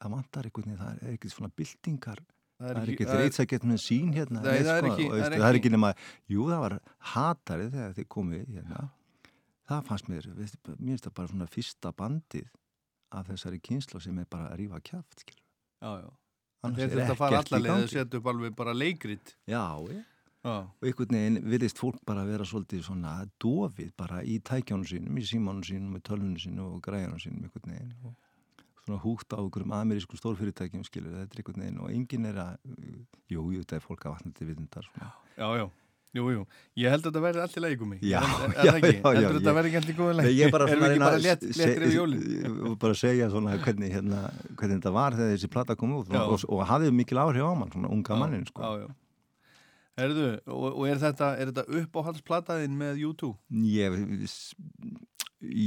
[0.00, 2.20] það vantar einhvern veginn, það er ekkert svona byltingar
[2.60, 4.90] Það er er ekki- ekki það er- þreitsakett með sín hérna Nei, það er sko,
[4.90, 5.92] ekki- og það er veistu, það er ekki- ekki nema
[6.34, 6.74] jú það var
[7.14, 8.80] hatarið þegar þið komið hérna
[9.70, 12.48] það fannst mér, veist, mér finnst það bara svona fyrsta bandið
[13.12, 15.46] af þessari kynslu sem er bara að rífa kjaft skilur.
[16.60, 19.36] Þurft að fara ekkert í allarleið að setja upp alveg bara leikrit.
[19.48, 20.00] Já, já.
[20.40, 20.64] Já.
[20.64, 23.10] og einhvern veginn virðist fólk bara vera svolítið svona
[23.44, 27.74] dofið bara í tækjónu sínum, í símónu sínum, með tölvunu sínum og græjónu sínum einhvern
[27.74, 28.14] veginn og
[28.86, 32.54] svona húgt á einhverjum amerísku stórfyrirtækjum skilur, þetta er einhvern veginn og enginn er að
[33.28, 34.88] jú, jú, þetta er fólk að vatna til vitundar.
[35.36, 35.66] Já, já.
[36.10, 36.40] Jú, jú.
[36.80, 37.96] Ég held að þetta verði lagi gumi.
[38.02, 38.88] Já, er, já, það ekki?
[38.96, 41.00] já, já, Heldur þetta ég- verði ekki allt í góða ég bara Erum við ekki
[41.00, 42.24] að bara léttir yfir jólin?
[42.24, 44.22] se- og bara segja svona hvernig, hérna,
[44.58, 46.22] hvernig þetta var þegar þessi plata kom út Já.
[46.24, 48.64] og, og hafði mikil áhrif á mann, svona unga Já, mannin sko.
[48.66, 48.90] Já, já.
[50.00, 53.36] Herðu, og, og er þetta, þetta uppáhaldsplataðin með YouTube?
[53.52, 53.98] Ég,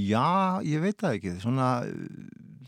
[0.09, 0.27] já,
[0.67, 1.67] ég veit það ekki svona,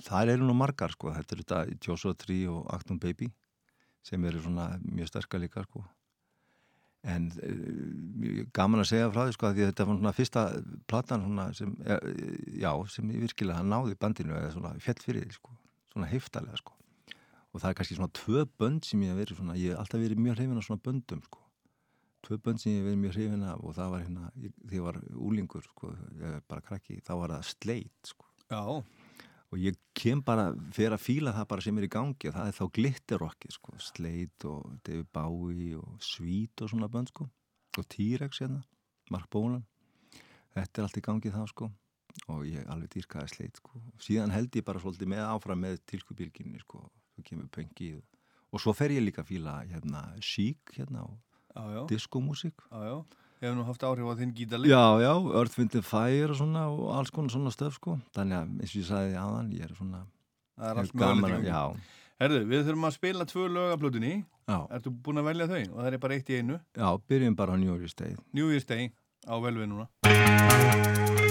[0.05, 3.31] það eru nú margar sko, þetta er þetta Joshua Tree og Acton Baby
[4.05, 5.83] sem eru svona mjög sterkar líka sko
[7.05, 10.45] en uh, gaman að segja frá því sko að því að þetta var svona fyrsta
[10.89, 12.09] platan svona sem, eh,
[12.63, 15.55] já, sem ég virkilega náði bandinu eða svona fjall fyrir því sko,
[15.93, 16.73] svona heiftalega sko
[17.55, 20.01] og það er kannski svona tvö bönd sem ég hef verið svona, ég hef alltaf
[20.01, 21.45] verið mjög hrifin á svona böndum sko
[22.25, 24.85] tvö bönd sem ég verið mjög hrifin af og það var hérna, ég, því ég
[24.85, 28.29] var úlingur sko, ég er bara krakki, þá var það sleit sko.
[28.49, 28.61] Já.
[29.55, 32.49] Og ég kem bara fyrir að fíla það bara sem er í gangi og það
[32.49, 37.29] er þá glitterrocki sko, sleit og David Bowie og Sweet og svona bönd sko.
[37.79, 38.61] Og T-Rex hérna,
[39.11, 39.63] Mark Bolan.
[40.55, 41.69] Þetta er allt í gangi þá sko.
[42.31, 43.79] Og ég alveg dýrkaði sleit sko.
[44.03, 46.83] Síðan held ég bara svolítið með áfram með tilkubílginni sko,
[47.15, 48.03] þú kemur pöngið
[48.55, 51.17] og svo fer ég líka að fíla hérna sík hérna og
[52.67, 52.95] Já, já.
[53.45, 54.71] Hefur nú haft áhrif á þinn gítarleik?
[54.73, 55.11] Já, já,
[55.61, 58.87] and Fire og svona og alls konar svona stöf sko þannig að eins og ég
[58.89, 60.01] sagði aðan, ég er svona
[60.55, 64.13] Það er allt mögulegt Herðu, við þurfum að spila tvö lög af plötunni.
[64.47, 64.57] Já.
[64.77, 65.63] Ertu búin að velja þau?
[65.73, 66.59] Og það er bara eitt í einu.
[66.79, 68.93] já, byrjum bara á New Year's Day New Year's Day
[69.27, 71.24] á velvið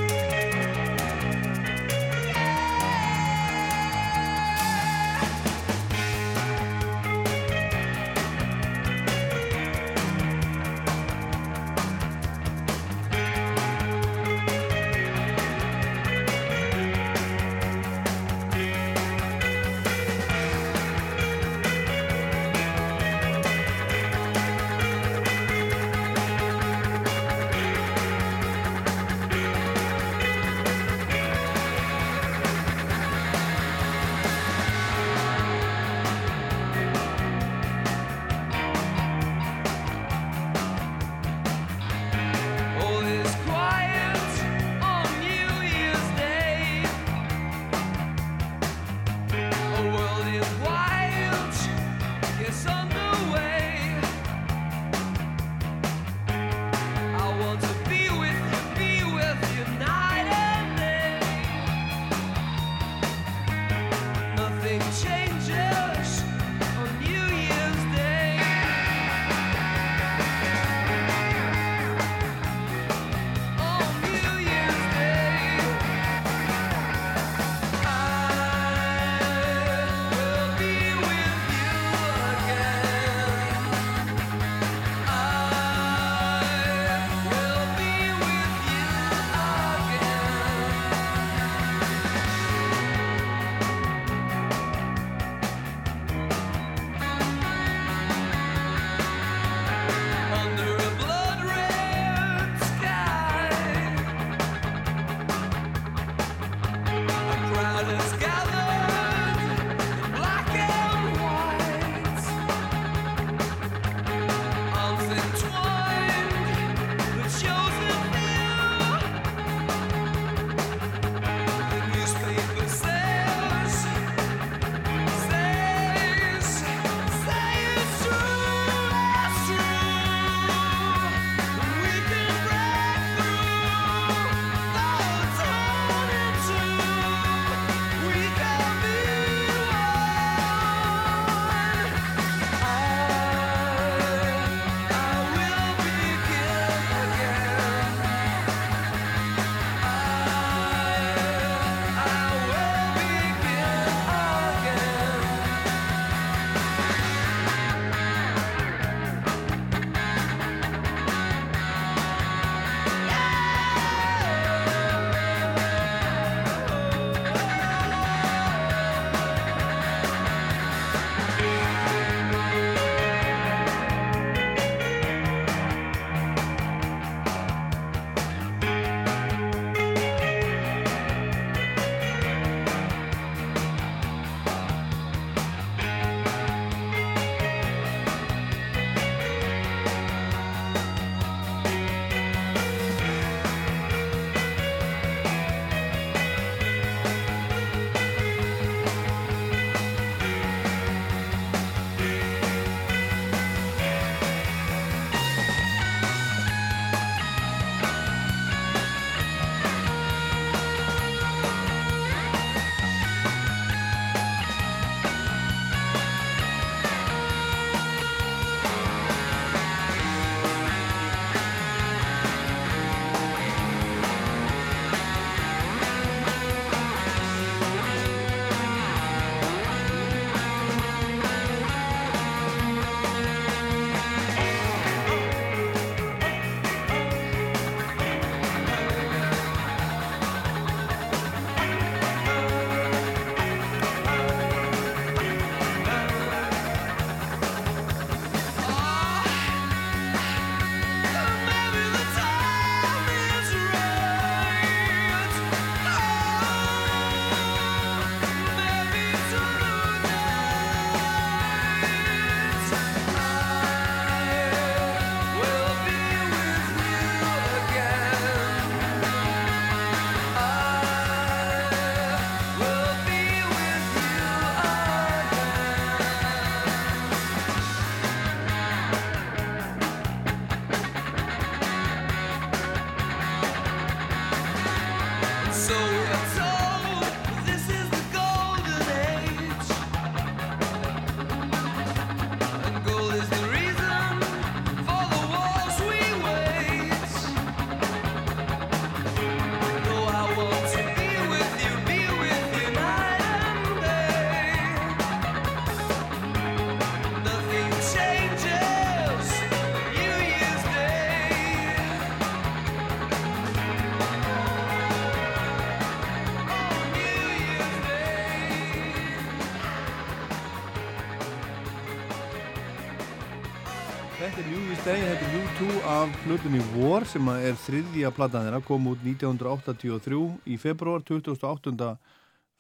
[324.95, 329.01] er Day, þetta er U2 af hlutunni War sem er þriðja platan þeirra, kom út
[329.03, 331.89] 1983 í februar, 28.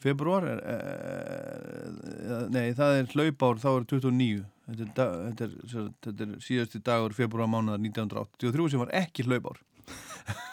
[0.03, 6.35] februar, er, e, nei það er hlaupár, þá er 29, þetta er, þetta er, er
[6.43, 9.61] síðasti dagur februar mánuðar 1983 sem var ekki hlaupár.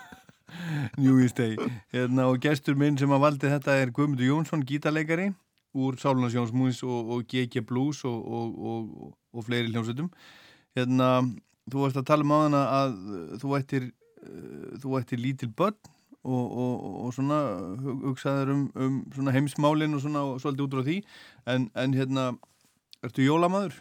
[1.02, 1.58] New Year's Day
[1.96, 5.32] hérna, og gestur minn sem að valdi þetta er Guðmundur Jónsson, gítarleikari
[5.74, 10.12] úr Sálunasjónsmús og, og GG Blues og, og, og fleiri hljómsveitum
[10.78, 11.16] hérna,
[11.72, 12.94] þú varst að tala um á hana að
[13.42, 15.78] þú ættir uh, þú ættir lítil börn
[16.22, 17.38] og, og, og svona
[17.82, 20.98] hug- hugsaðir um, um svona heimsmálin og svona og svolítið út frá því
[21.56, 22.28] en, en hérna,
[23.02, 23.80] ertu jólamæður?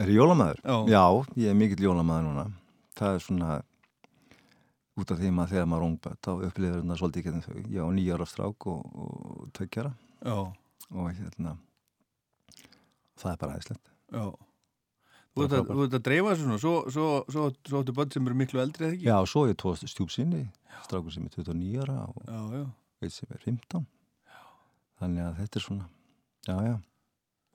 [0.00, 0.60] Er ég jólamæður?
[0.62, 0.76] Já.
[1.36, 2.44] ég er mikill jólamæður núna.
[2.96, 3.50] Það er svona
[5.02, 7.58] út af því maður þegar maður ungbætt þá upplifir þetta svolítið ekki þau.
[7.74, 9.50] Ég á nýjára strák og, og
[10.22, 10.38] Já.
[10.92, 11.56] og hérna
[13.22, 13.92] það er bara æðislegt.
[14.12, 14.24] Já.
[15.32, 18.36] Þú ert að, að dreifa þessu svona, svo, svo, svo, svo áttu börn sem eru
[18.36, 19.06] miklu eldri eða ekki?
[19.08, 20.42] Já, svo er tvo stjúpsinni,
[20.84, 22.64] strákur sem er 29 ára og Já, já.
[23.06, 23.86] eitt sem er 15.
[24.28, 24.42] Já.
[25.00, 25.86] Þannig að þetta er svona,
[26.50, 26.74] já, já,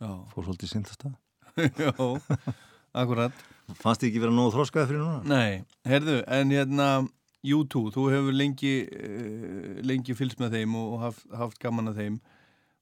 [0.01, 0.09] Já.
[0.33, 1.15] fór svolítið sindast það.
[1.83, 1.93] Já,
[2.97, 3.45] akkurat.
[3.77, 5.21] Fannst þið ekki vera nógu þróskaði fyrir núna?
[5.29, 6.89] Nei, herðu, en hérna
[7.47, 12.17] U2, þú hefur lengi uh, lengi fylgst með þeim og haft, haft gaman að þeim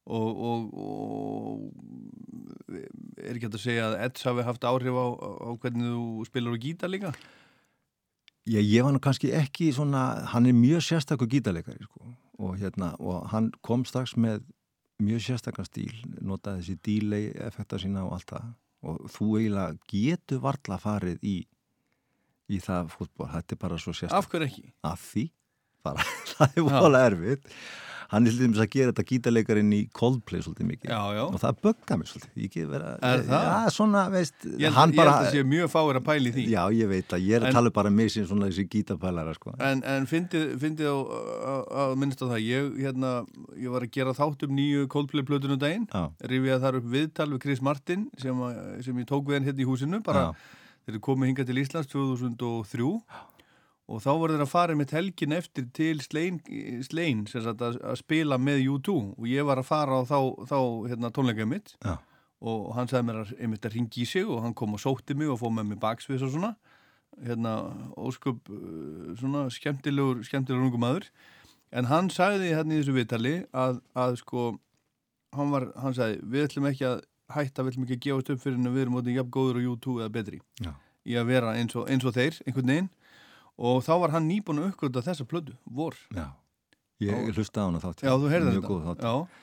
[0.06, 1.60] og, og, og
[3.18, 6.56] er ekki hægt að segja að Eds hafi haft áhrif á, á hvernig þú spilar
[6.56, 7.12] á gítar líka?
[8.46, 12.92] Já, ég var nú kannski ekki svona, hann er mjög sérstakur gítarleikari sko og hérna,
[13.00, 14.44] og hann kom strax með
[15.02, 18.46] mjög sérstakar stíl, notaði þessi delay effekta sína og allt það
[18.86, 21.36] og þú eiginlega getur varla farið í
[22.46, 24.20] í það fútból, þetta er bara svo sérstakar.
[24.20, 24.68] Af hverju ekki?
[24.86, 25.24] Af því,
[25.88, 26.06] bara,
[26.36, 27.50] það er vola erfitt.
[28.06, 31.22] Hann er hlutið að gera þetta gítarleikarinn í Coldplay svolítið mikið Já, já.
[31.26, 32.36] og það bögga mig svolítið.
[32.44, 33.46] Ég get vera, Er það?
[33.48, 36.44] Já, svona, veist, Ég held, ég held að sé mjög fáir að pæli því.
[36.52, 39.34] Já, ég veit að ég er að En- tala bara með sín svona þessi gítarpælara,
[39.34, 39.56] sko.
[39.58, 40.54] En, en fyndið,
[40.86, 43.10] á, á minnst á það, ég, hérna,
[43.58, 45.88] ég var að gera þátt um nýju Coldplay plötunum daginn,
[46.30, 49.66] rifið þar upp viðtal við Chris Martin sem, að- sem ég tók við hann hérna
[49.66, 50.28] í húsinu, bara
[50.86, 52.86] þeir eru komið hingað til Íslands 2003
[53.86, 56.40] og þá voru þeir að fara með helgin eftir til Slein,
[56.86, 60.18] Slein sagt að, að spila með U2 og ég var að fara á þá,
[60.50, 60.58] þá
[60.90, 61.76] hérna, tónleikaði mitt.
[61.84, 61.96] Já.
[62.46, 65.14] og hann sagði mér að, einmitt að ringi í sig og hann kom og sótti
[65.16, 66.52] mig og fóð með mig baksviðs og svona.
[67.24, 67.54] Hérna
[67.96, 71.06] ósköp uh, svona skemmtilegur, skemmtilegur ungum maður.
[71.72, 74.50] En hann sagði hérna í þessu viðtali að, að sko
[75.36, 77.00] hann, var, hann sagði við ætlum ekki að
[77.32, 79.66] hætta, við ætlum ekki að gefast upp fyrir en við erum mótið jafn góður og
[79.66, 80.72] YouTube eða betri Já.
[81.06, 82.92] í að vera eins og, eins og þeir einhvern veginn
[83.58, 86.28] og þá var hann nýbúin að uppgöta þessa plödu, vor Já,
[87.00, 89.10] ég hlusta á hana þátt Já, þú heyrðir Mjög þetta.
[89.10, 89.42] Já.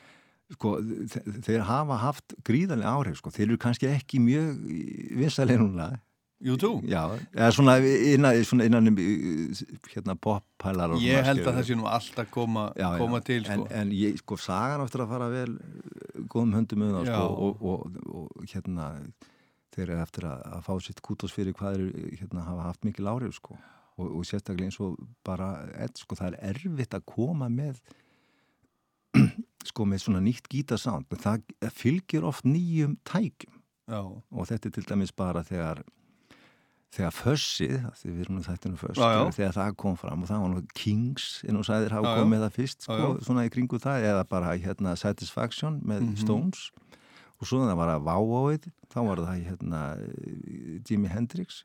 [0.54, 0.72] Sko,
[1.10, 4.58] þe- þeir hafa haft gríðarlega áhrif, sko, þeir eru kannski ekki mjög
[5.18, 5.88] vinsalega núna
[6.44, 6.84] YouTube?
[6.92, 8.98] Já, eða svona innan, svona innan um,
[9.94, 11.54] hérna poppælar og ég held að skilurðu.
[11.56, 12.98] það sé nú alltaf koma, Já, já.
[13.00, 13.54] koma til sko.
[13.54, 17.16] en, en ég, sko, sagan áttur að fara vel uh, góðum höndum með það, Já.
[17.16, 18.90] sko, og, og, og, hérna
[19.74, 21.88] þeir eru eftir að, að fá sitt kútos fyrir hvað eru,
[22.20, 23.56] hérna, hafa haft mikil áhrif, sko,
[23.98, 25.52] og, og sérstaklega eins og bara,
[25.86, 27.82] edd, sko, það er erfitt að koma með
[29.70, 31.44] sko, með svona nýtt gítasound, en það
[31.78, 33.60] fylgir oft nýjum tækjum
[33.92, 34.00] Já.
[34.02, 35.84] og þetta er til dæmis bara þegar
[36.94, 39.24] þegar fössið, því við erum nú þættinu föss, Já, já.
[39.34, 42.58] þegar það kom fram og það var nú Kings, inn og sæðir hafa komið það
[42.58, 43.24] fyrst, sko, Já, já.
[43.28, 46.18] svona í kringu það eða bara hérna Satisfaction með Mhm.
[46.22, 46.68] Stones
[47.42, 49.82] og svo það var að Váóið, þá var það hérna
[50.88, 51.64] Jimi Hendrix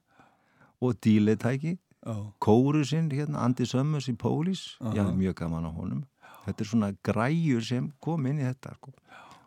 [0.80, 1.76] og Díletæki
[2.06, 2.14] Já.
[2.38, 4.92] Kórusinn, hérna Andy Summers í Police, Aha.
[4.94, 6.04] ég hafði mjög gaman á honum
[6.48, 8.92] þetta er svona græjur sem kom inn í þetta sko.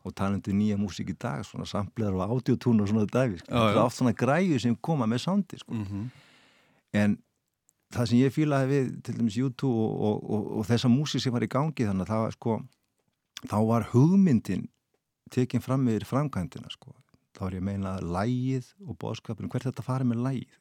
[0.03, 3.52] og talandi um nýja músík í dag svona samplegar og audiotún og svona dæfi sko.
[3.53, 5.73] Já, það er oft svona græjur sem koma með soundi sko.
[5.73, 6.10] Mhm.
[6.94, 7.18] en
[7.94, 11.34] það sem ég fílaði við til dæmis YouTube og, og, og, og þessa músík sem
[11.34, 12.57] var í gangi þannig að það var sko
[13.48, 14.68] þá var hugmyndin
[15.32, 16.94] tekin fram með framkvæmdina sko.
[17.38, 20.57] þá er ég að meina lægið og bóðskapin hvert þetta farið með lægið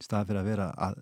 [0.00, 1.00] staði fyrir að vera að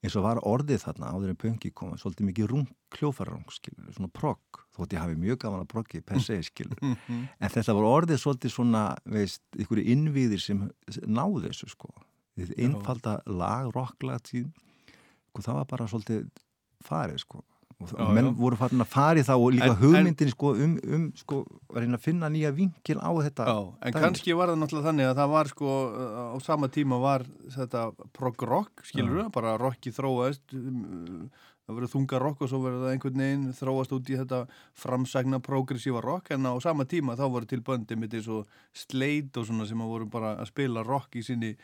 [0.00, 4.08] eins og var orðið þarna áður en pöngi koma, svolítið mikið rung kljófarrang, skilur, svona
[4.16, 7.28] progg þótt ég hafi mjög gaman að proggi per se, skilur Mhm.
[7.40, 10.70] en þetta var orðið svolítið svona, veist, ykkur innvíðir sem
[11.04, 11.92] náðu þessu, sko
[12.38, 12.46] Já.
[12.64, 14.48] einfalda lag, rocklag tíð,
[15.28, 16.30] sko, það var bara svolítið
[16.82, 17.44] farið, sko
[17.80, 18.32] og Já, menn já.
[18.36, 21.38] voru farin að fari þá og líka En- en- hugmyndin, sko, um, um sko,
[21.72, 24.88] að reyna að finna nýja vinkil á þetta Já, en dæmi, kannski var það náttúrulega
[24.90, 25.70] þannig að það var sko
[26.34, 27.24] á sama tíma var
[27.56, 31.30] þetta prog-rock, skilur við, bara rocki þróaðist um,
[31.70, 34.40] það verið þunga rock og svo verið það einhvern veginn þróast út í þetta
[34.74, 39.38] framsagna progressíva rock en á sama tíma þá voru til böndi mitt eins og Slade
[39.40, 41.54] og svona sem að voru bara að spila rock í sinni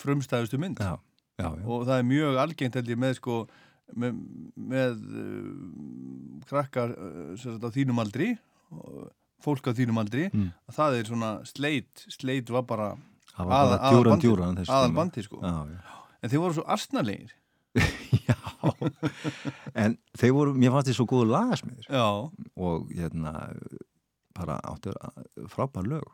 [0.00, 0.96] frumstæðustu mynd já,
[1.38, 1.66] já, já.
[1.66, 3.36] og það er mjög algengt held ég með sko
[3.96, 4.18] með,
[4.56, 8.32] með uh, krakkar uh, þínum aldri
[9.42, 10.50] fólk á þínum aldri Mm.
[10.70, 12.90] að það er svona sleit sleit var bara
[14.60, 14.78] þessu tíma.
[14.78, 15.78] aðalbandið sko Já, já.
[16.22, 17.32] en þeir voru svo astnalegir
[19.82, 22.06] en þeir voru, mér fannst þið svo góðu lagasmiður Já.
[22.68, 23.32] og hérna
[24.36, 24.92] bara áttu
[25.52, 26.06] frábær lög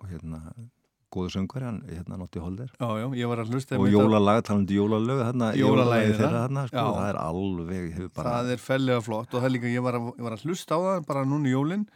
[0.00, 0.40] og hérna
[1.14, 2.72] góðu söngari, hann hérna Notti Holder.
[2.74, 6.86] Já, já, ég var að hlusta og jólalag, talandi jólalög þarna, Jólalagið þeirra þarna, sko,
[6.96, 9.30] það er alveg bara, það er fellega flott.
[9.30, 11.54] Og það líka, ég var að, ég var að hlusta á það bara núna í
[11.54, 11.86] jólinn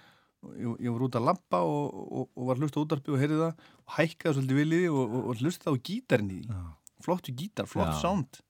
[0.57, 3.41] ég, ég var út að lappa og, og, og var að hlusta útarpi og heyrði
[3.43, 3.67] það.
[3.85, 6.39] Og hækkaði svolítið viljiði og, og, hlusta á því.
[7.01, 8.41] Flottu gítar, flott sound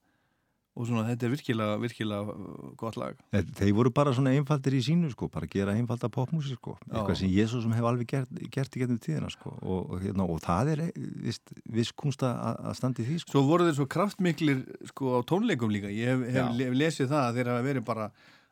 [0.78, 3.18] og svona þetta er virkilega, virkilega uh, gott lag.
[3.32, 6.92] Þeir, voru bara svona einfaldir í sínu sko, bara gera einfalda popmúsi sko, Já.
[6.94, 9.54] eitthvað sem Jésús sem hef alveg gert, gert í getnum tíðina sko.
[9.60, 10.92] Og, og, hérna, og það er eh,
[11.26, 13.34] vist, viss kunst að í því sko.
[13.34, 15.90] Svo voru þeir svo kraftmiklir sko á tónleikum líka.
[15.90, 16.62] Ég hef, hef, Já.
[16.62, 18.10] hef lesið það að þeir hafa verið bara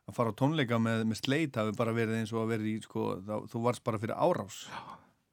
[0.09, 2.77] að fara á tónleika með, með sleit hafi bara verið eins og að verið í
[2.83, 4.63] sko, þá, þú varst bara fyrir árás.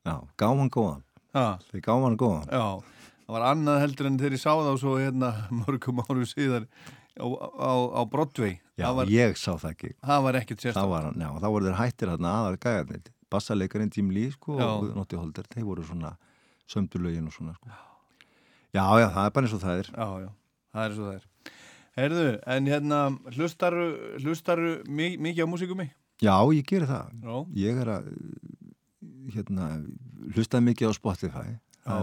[0.06, 1.02] Já, gáðan góðan.
[1.36, 1.46] Ha.
[1.70, 2.46] Þeir gáðan góðan.
[2.52, 2.95] Já,
[3.26, 6.68] það var annað heldur en þegar ég sá það svo hérna mörgum árum síðar
[7.18, 8.56] á, á, á Broadway.
[8.76, 9.92] Já, var, ég sá það ekki.
[10.04, 14.30] Það var ekkert sérstaklega já, þá voru þeir hættir þarna aðal gæðarnir bassalekarinn Jim Lee
[14.30, 14.66] sko Já.
[14.70, 16.12] og Notti Holder, þeir voru svona
[16.70, 17.70] sömdulögin og svona sko.
[18.74, 19.90] Já, já, það er bara eins og það er.
[19.92, 20.30] Já, já,
[20.76, 21.52] það er svo það er.
[21.96, 22.98] Herðu, en hérna
[23.32, 23.86] hlustaru,
[24.20, 25.86] hlustaru mi mikið á músikum
[26.16, 27.08] Já, ég geri það.
[27.24, 27.36] Já.
[27.60, 28.10] Ég er að
[29.34, 29.68] hérna,
[30.36, 31.48] hlusta mikið á Spotify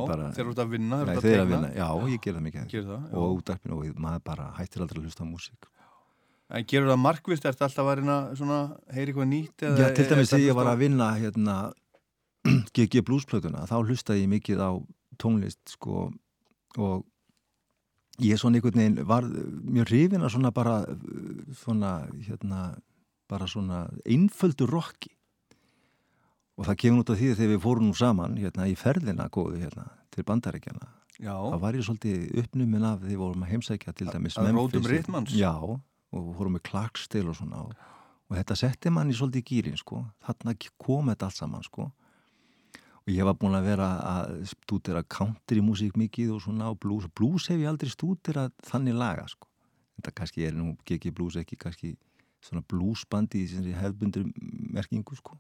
[0.07, 2.71] bara- þeir eru út að vinna, Nei, að að vinna, Já, ég geri það mikið
[2.87, 3.15] það, já.
[3.19, 5.69] og útarpinu og maður bara hættir aldrei að hlusta á músík.
[6.53, 8.17] En gerur það markvist, ertu alltaf að reyna
[8.93, 11.55] heyri eitthvað nýtt eða, Já, til dæmis er- þegar ég var að vinna hérna
[12.75, 14.71] GG Bluesplötuna, þá hlustaði ég mikið á
[15.17, 16.11] tónlist sko
[16.77, 17.05] og
[18.21, 20.75] ég svona einhvern veginn var mjög hrifin að svona bara
[21.63, 21.93] svona
[22.27, 22.77] hérna
[23.29, 25.09] bara svona einföldu rocki
[26.57, 29.29] og það kemur út af því að þegar við fórum nú saman hérna í ferðina
[29.33, 34.07] góðu hérna til bandaríkjana þá var ég svolítið uppnumin af því vorum að heimsækja til
[34.09, 35.33] dæmis Að rótum ritmanns?
[35.37, 37.75] Já, og fórum með Clarksdale og svona og,
[38.29, 41.91] og þetta setti mann í svolítið gýrin sko, þarna kom þetta allt saman sko.
[43.03, 47.09] Og ég var búin að vera að stúdera country músík mikið og svona og blues,
[47.11, 49.49] blues hef ég aldrei stúdera þannig laga sko,
[49.99, 51.97] þetta kannski er nú GG Blues ekki kannski
[52.43, 54.29] svona bluesbandi í hefðbundur
[54.73, 55.35] merkingu sko,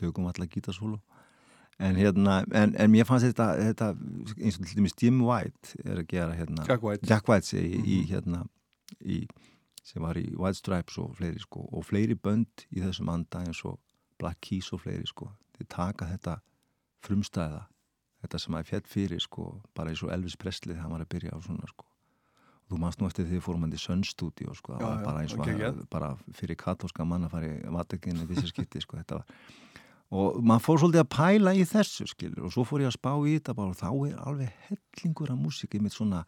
[0.00, 1.00] tökum alla gítarsólu
[1.82, 3.88] en hérna, en, en mér fannst þetta, þetta
[4.38, 7.08] eins og til dæmis Jim White er að gera hérna Jack White.
[7.08, 8.44] Jack White segi, í hérna
[9.00, 9.22] í,
[9.82, 13.64] sem var í White Stripes og fleiri sko, og fleiri bönd í þessum anda eins
[13.68, 13.80] og
[14.20, 16.38] Black Keys og fleiri sko, þeir taka þetta
[17.02, 17.64] frumstæða,
[18.22, 21.14] þetta sem að fjall fyrir sko, bara eins og Elvis Presley þegar hann var að
[21.16, 21.88] byrja á svona sko
[22.72, 25.34] þú manst nú eftir því fórum hann í Sun Studio sko, það var bara eins
[25.34, 25.80] og ok, að, geggjað.
[25.92, 26.08] bara
[26.38, 29.34] fyrir katólska mann að fara í vatekinni vissi skipti sko, þetta var
[30.12, 33.12] og maður fór svolítið að pæla í þessu skilur og svo fór ég að spá
[33.16, 36.20] í þetta bara og þá er alveg hellingur af músík með svona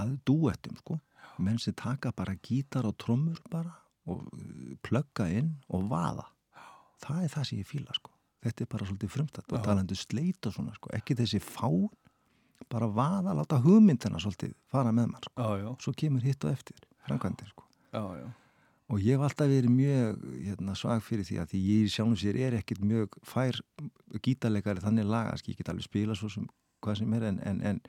[0.00, 0.98] að duettum sko.
[1.40, 3.72] Menn sem taka bara gítar og trommur bara
[4.10, 6.26] og uh, plugga inn og vaða.
[7.00, 8.12] Það er það sem ég fíla sko.
[8.40, 9.52] Þetta er bara svolítið frumstætt.
[9.52, 10.90] Og talandu sleit og svona sko.
[10.96, 11.88] Ekki þessi fán
[12.70, 15.34] bara vaða, láta hugmyndina svolítið fara með mann sko.
[15.36, 15.70] Já, já.
[15.84, 17.66] svo kemur hitt og eftir framkvæmdir sko.
[17.94, 18.28] Já, já.
[18.90, 22.38] Og ég hef alltaf verið mjög hérna, svag fyrir því að því ég sjálfum sér
[22.42, 23.60] er ekkit mjög fær
[24.24, 26.48] gítarleikari þannig laga, sko, ég get alveg spila svo sem
[26.82, 27.80] hvað sem er en, en, en,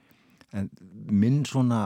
[0.60, 0.70] en
[1.10, 1.82] minn svona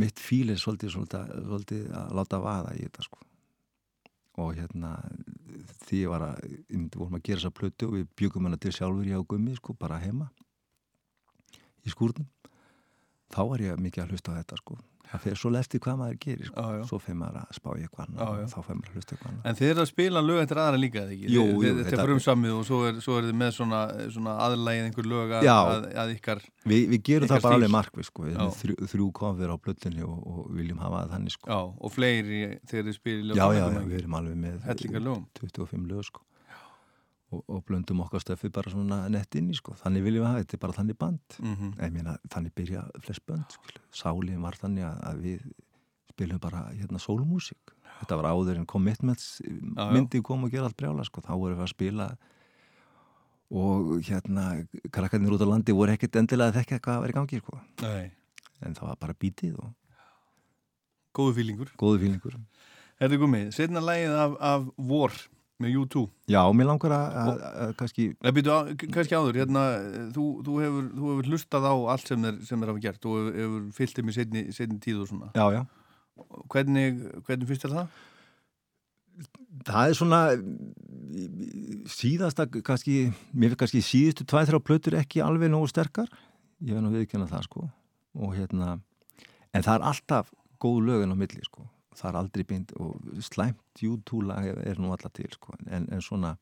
[0.00, 3.22] mitt fíl er svolítið, svolítið, svolítið að láta vaða í þetta sko.
[4.42, 4.90] Og hérna
[5.86, 8.58] því ég var að, ég myndi vorum að gera þessa plötu og við byggum hana
[8.60, 10.28] til sjálfur ég á gummi sko, bara heima
[11.86, 12.26] í skúrnum.
[13.32, 14.80] Þá var ég mikið að hlusta á þetta sko
[15.10, 16.62] það fer svo eftir hvað maður gerir sko.
[16.66, 16.84] Já, já.
[16.90, 18.26] svo fer maður að spá í eitthvað já.
[18.26, 20.60] og þá fer maður að hlusta eitthvað annað En þið eru að spila lög eftir
[20.62, 21.30] aðra líka, eða ekki?
[21.36, 23.80] Jú, jú, þið- Þetta þetta- er frumsamið og svo er, svo er þið með svona,
[24.16, 27.60] svona aðlægið einhver lög að, að, að ykkar Vi, við gerum ykkar það bara stíl.
[27.62, 28.26] alveg markvið sko.
[28.60, 31.46] þrjú, þrjú kofir á plötunni og, og viljum hafa það þannig sko.
[31.50, 35.26] Já, og fleiri þegar þið spila já, já, við erum alveg með Hellingar lögum.
[35.40, 36.22] 25 lög sko.
[37.32, 39.74] Og, og blöndum okkar stöfi bara svona nett inn í sko.
[39.82, 41.72] þannig viljum við hafa, þetta er bara þannig band Mhm.
[41.80, 43.80] ég meina, þannig byrja flest bönd skilu.
[43.92, 45.40] sálinn var þannig að, að við
[46.12, 49.90] spilum bara hérna sólmúsík þetta var áður en commitments já.
[49.92, 51.20] myndi kom og gera allt brjála sko.
[51.20, 52.16] þá vorum við að spila
[53.50, 57.38] og hérna krakkarnir út á landi voru ekkert endilega að þekka hvað var í gangi
[57.42, 57.60] sko.
[57.82, 58.10] Nei.
[58.62, 59.74] en það var bara bítið og
[61.16, 62.34] Góðu fílingur góðu fílingur
[63.00, 65.12] Herðu gummi, setna lægið af, af War
[65.62, 66.02] með U2
[66.32, 69.64] Já, mér langar að, að, að kannski Nei, býtu, kannski áður, hérna,
[70.16, 73.16] þú, þú, hefur, þú hefur hlustað á allt sem þeir, sem þeir hafa gert og
[73.18, 75.30] hefur, hefur fyllt þeim í setni, setni tíð og svona.
[75.36, 75.62] Já, já.
[76.52, 78.02] Hvernig, hvernig finnst þér það?
[79.66, 80.20] Það er svona
[81.88, 82.96] síðasta kannski,
[83.32, 86.10] mér finnst kannski síðustu tvæð þrjá plötur ekki alveg nógu sterkar
[86.64, 87.64] ég verð nú viðkjanna það sko
[88.16, 88.76] og hérna,
[89.52, 90.30] en það er alltaf
[90.62, 91.66] góð lögin á milli sko
[91.96, 95.54] það er aldrei beint og slæmt YouTube-lag er nú alla til sko.
[95.66, 96.34] En, en svona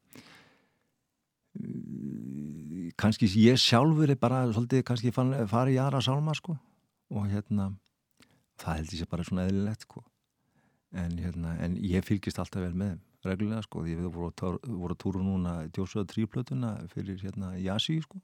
[1.61, 6.57] uh, kannski ég sjálfur er bara svolítið kannski fann, fari í aðra sálma sko.
[7.15, 7.71] Og hérna
[8.61, 10.05] það held ég sé bara svona eðlilegt sko.
[10.95, 15.01] En, hérna, en ég fylgist alltaf vel með reglulega sko, við voru, tór- voru að
[15.03, 18.21] túru núna Djósöða tríplötuna fyrir hérna Jasi sko,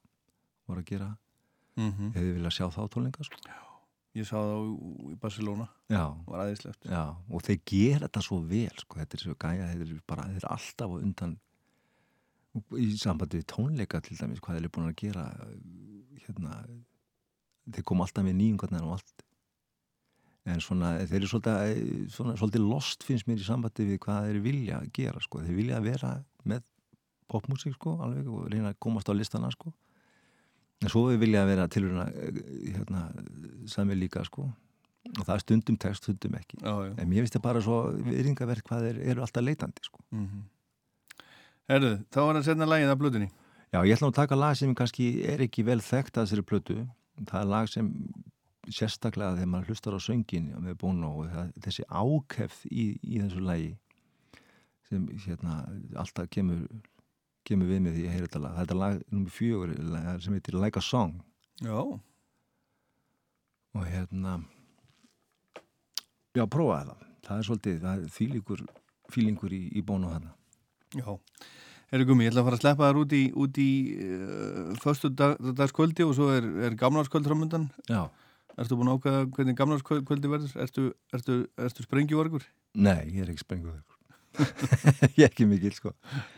[0.69, 1.09] voru að gera.
[1.81, 2.11] Mhm.
[2.15, 3.39] hefði viljað sjá þá tónleika sko.
[4.19, 4.71] Ég sá það
[5.13, 5.69] í Barcelona.
[5.91, 6.03] Já.
[6.27, 6.89] Var aðeinslegt.
[6.91, 10.27] Já, og þeir gera þetta svo vel sko, þetta er svo gæja, þeir eru bara
[10.27, 11.37] þeir eru alltaf á undan
[12.75, 15.27] í sambandi við tónleika til dæmis hvað þeir eru búin að gera
[16.25, 16.57] hérna
[17.71, 19.25] þeir kom alltaf með nýjungarnar og allt
[20.51, 24.41] en svona, þeir eru svolítið, svona, svolítið lost finnst mér í sambandi við hvað þeir
[24.49, 26.13] vilja gera sko, þeir vilja vera
[26.49, 26.65] með
[27.31, 29.71] popmusík sko, alveg og reyna að komast á listana sko
[30.81, 33.09] en svo við vilja vera tilurina hérna,
[33.69, 34.47] sami líka sko
[35.11, 36.95] og það er stundum text, stundum ekki já, já.
[36.95, 40.03] en mér finnst það bara svo viðringaverk hvað þeir eru alltaf leitandi sko.
[40.11, 40.43] Mm -hmm.
[41.71, 43.31] Herðu, þá var það setna lægið af blöðinni.
[43.71, 46.43] Já, ég ætla nú að taka lag sem kannski er ekki vel þekkt að þessari
[46.43, 46.87] plötu
[47.29, 47.91] það er lag sem
[48.71, 53.45] sérstaklega þegar maður hlustar á söngin með Bono og það, þessi ákefð í, í þessu
[53.45, 53.71] lagi
[54.91, 55.61] sem hérna
[55.99, 56.67] alltaf kemur
[57.51, 59.75] kemur við með því að heyra þetta lag þetta er lag nummer fjögur
[60.25, 61.17] sem heitir Like a Song
[61.61, 61.79] Já.
[63.77, 64.37] og hérna
[66.35, 68.63] já, prófa það það er svolítið, það er fílingur
[69.11, 70.37] fílingur í, í Bono þarna
[70.97, 71.11] Já.
[71.91, 75.11] Herru Gumi, ég ætla að fara að sleppa þar út í, út í uh, förstu
[75.11, 77.65] dag, dagskvöldi og svo er, er gamlarskvöld framöndan.
[77.91, 78.05] Já.
[78.59, 80.55] Ertu búin að ákveða hvernig gamlarskvöldi verður?
[80.63, 82.47] Ertu, ertu, ertu sprengjuvargur?
[82.79, 83.83] Nei, ég er ekki sprenguður
[85.19, 85.91] ég er ekki mikil sko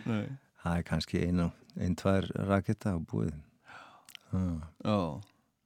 [0.08, 0.24] Nei.
[0.62, 3.32] Það er kannski einu ein, tvær raketta á búið.
[4.32, 4.96] Já.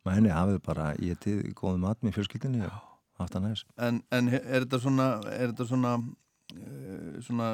[0.06, 2.74] Mæni hafið bara getið góðu mat með fjölskyldinni og
[3.18, 5.92] haft það næst En, en er þetta svona, er þetta svona,
[6.54, 7.48] uh, svona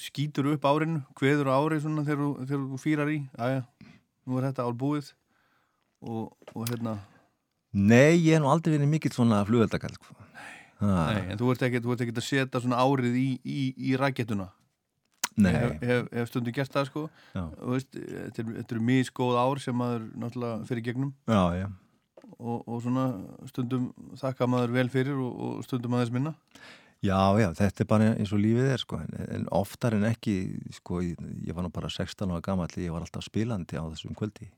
[0.00, 3.18] skýtur upp árinu, hveður á ári svona þegar, þú- fýrar í?
[3.40, 3.64] Æja,
[4.28, 5.12] nú er þetta ár búið
[6.04, 6.98] og, og hérna...
[7.72, 10.16] Nei, ég hef nú aldrei verið mikill svona flugveldakall sko.
[10.80, 13.60] Nei, en þú ert ekki, þú ert ekki að setja svona árið í, í,
[13.90, 14.59] í rakettuna Nei.
[15.38, 17.04] Ég hef, hef, stundu gert það sko.
[17.70, 21.14] Veist, Þetta er- þetta eru misgóð ár sem maður náttúrulega fyrir gegnum.
[21.30, 21.68] Já, já.
[22.40, 23.04] Og, og svona
[23.48, 26.34] stundum þakka maður vel fyrir og, og stundum aðeins minna.
[27.00, 30.34] Já, já, þetta er bara eins og lífið er sko, en, oftar en ekki
[30.76, 31.16] sko, ég,
[31.48, 34.50] ég var nú bara 16 ára gamall ég var alltaf spilandi á þessum kvöldi.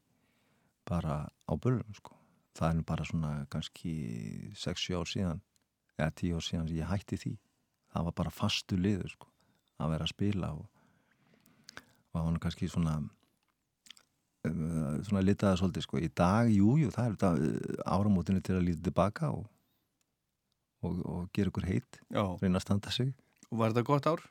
[0.91, 2.17] Bara á börnum sko.
[2.59, 3.93] það er nú bara svona kannski
[4.59, 5.39] 6-7 ár síðan
[5.97, 7.33] eða 10 ár síðan sem ég hætti því.
[7.95, 9.29] Það var bara fastu liður sko,
[9.83, 10.65] að vera að spila og,
[12.13, 13.09] og nú kannski svona um,
[15.07, 16.03] svona litaða svolítið sko.
[16.03, 17.33] í dag, jú, jú, það er þetta
[17.97, 19.49] áramótinu til að líta tilbaka og
[20.83, 22.23] og, og gera ykkur heitt Já.
[22.43, 23.13] reyna að standa sig
[23.53, 24.23] Og var þetta gott ár?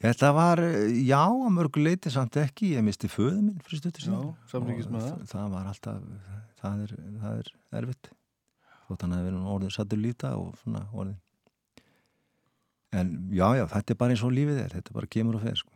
[0.00, 0.62] Þetta var,
[0.96, 4.30] já, að mörgu leiti samt ekki, ég misti föðu minn fyrir stuttur Og
[5.04, 5.24] það.
[5.28, 6.06] Það var alltaf,
[6.62, 7.50] það er, það er
[7.82, 8.10] erfitt
[8.86, 11.18] þótt hann að vera orðin sattur líta og svona orðin
[12.92, 15.60] En já, já, þetta er bara eins og lífið er, þetta bara kemur og fer
[15.60, 15.74] sko.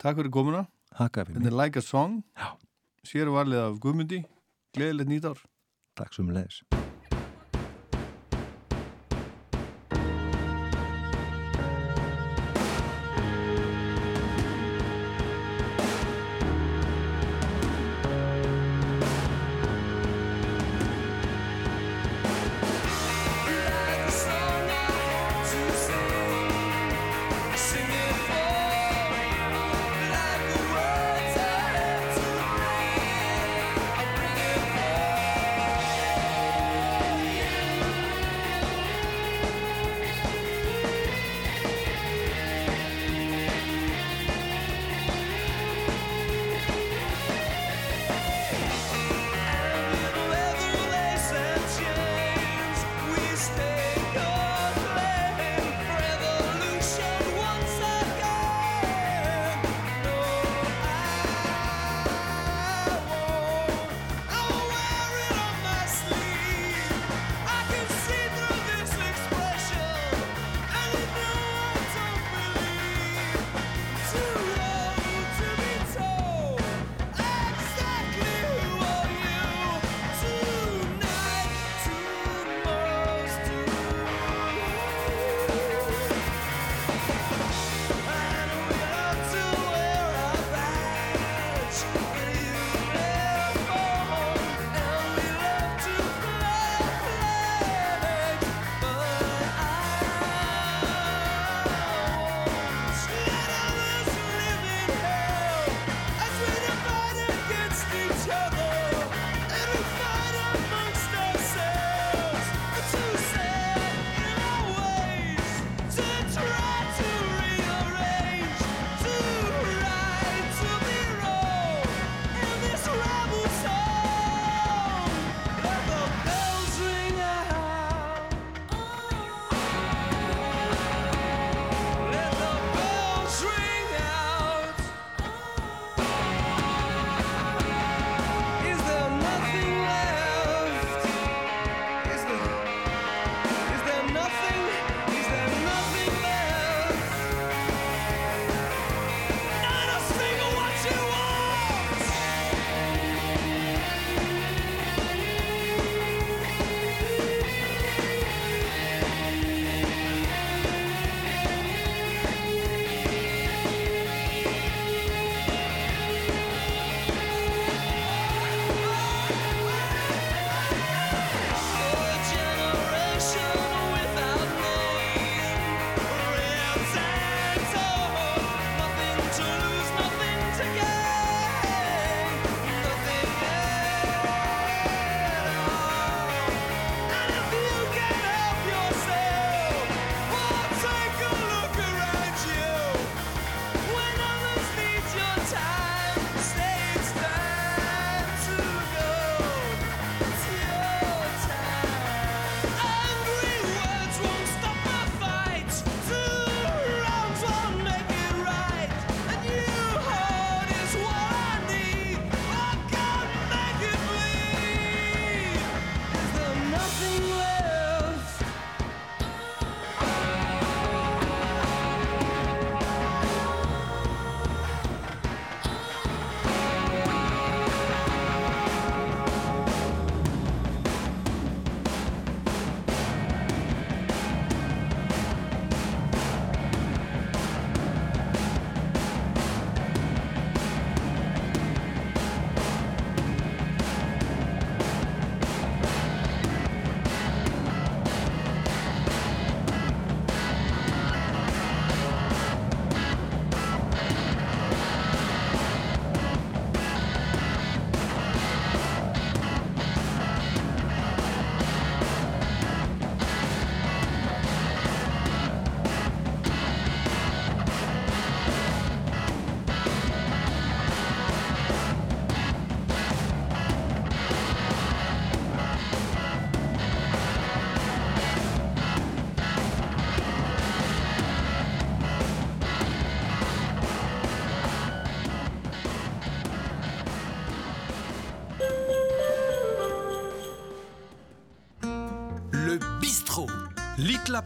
[0.00, 0.64] Takk fyrir komuna.
[0.94, 2.22] Hakka fyrir Þetta er Like a Song.
[2.38, 2.54] Já.
[3.04, 4.22] Sér varlið af Guðmundi.
[4.76, 5.44] Gleðilegt nýtt ár.
[5.98, 6.83] Takk sem leðis Lilla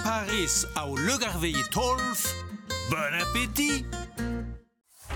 [0.03, 2.35] Paris á Lugarvegi 12.
[2.91, 3.85] Bon appétit!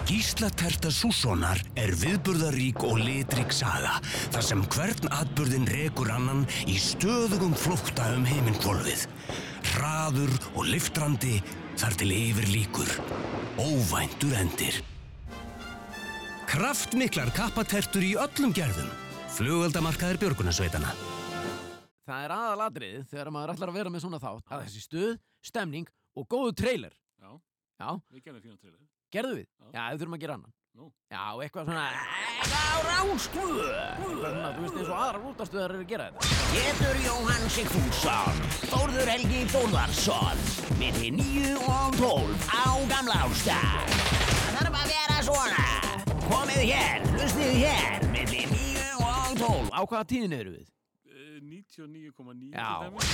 [0.06, 3.94] Gísla Terta Sússonar er viðburðarík og litrík saga
[4.34, 9.06] þar sem hvern atburðin rekur annan í stöðugum flókta um heiminkvolfið.
[9.72, 11.38] Hraður og liftrandi
[11.80, 12.90] þar til yfir líkur.
[13.62, 14.82] Óvæntur endir.
[16.50, 18.90] Kraftmiklar kappatertur í öllum gerðum.
[19.32, 20.92] Flugöldamarkaðir björgunarsveitana.
[22.02, 25.12] Það er aðalatriðið þegar maður ætlar að vera með svona þátt að þessi stuð,
[25.46, 26.96] stemning og góðu trailer.
[27.22, 27.30] Já.
[27.78, 27.88] Já.
[28.10, 28.80] Við gerðum fína trailer.
[29.12, 29.46] Gerðu við?
[29.70, 30.54] Já, við þurfum að gera annan.
[30.72, 30.86] Nú.
[31.12, 31.84] Já, eitthvað svona...
[31.92, 33.66] Eitthvað á ráskuðu!
[33.68, 36.38] Eitthvað svona, þú veist eins og aðrar útastuðar eru að gera þetta.
[36.56, 40.42] Getur Jóhann Sigfússon, Þórður Helgi Þórðarsson,
[40.80, 43.96] milli 9 og 12 á Gamla ástað.
[44.32, 45.66] Það þarf að vera svona.
[46.32, 49.74] Komið hér, hlustið hér, milli 9 og 12.
[49.76, 50.70] Á hvaða tíðin eru við?
[51.32, 52.78] Eh, 99,9 Já.
[52.82, 53.04] til dæmis.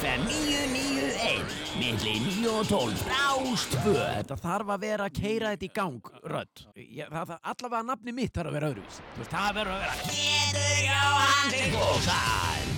[0.00, 3.94] FM 991, milli 9 og 12, rástfö.
[4.16, 6.62] Þetta þarf að vera að keira þetta í gang, rödd.
[6.76, 9.94] Ég, það, það, allavega nafni mitt þarf að vera veist, það verður að vera...
[10.10, 12.68] Getur Jóhann Sigfússon.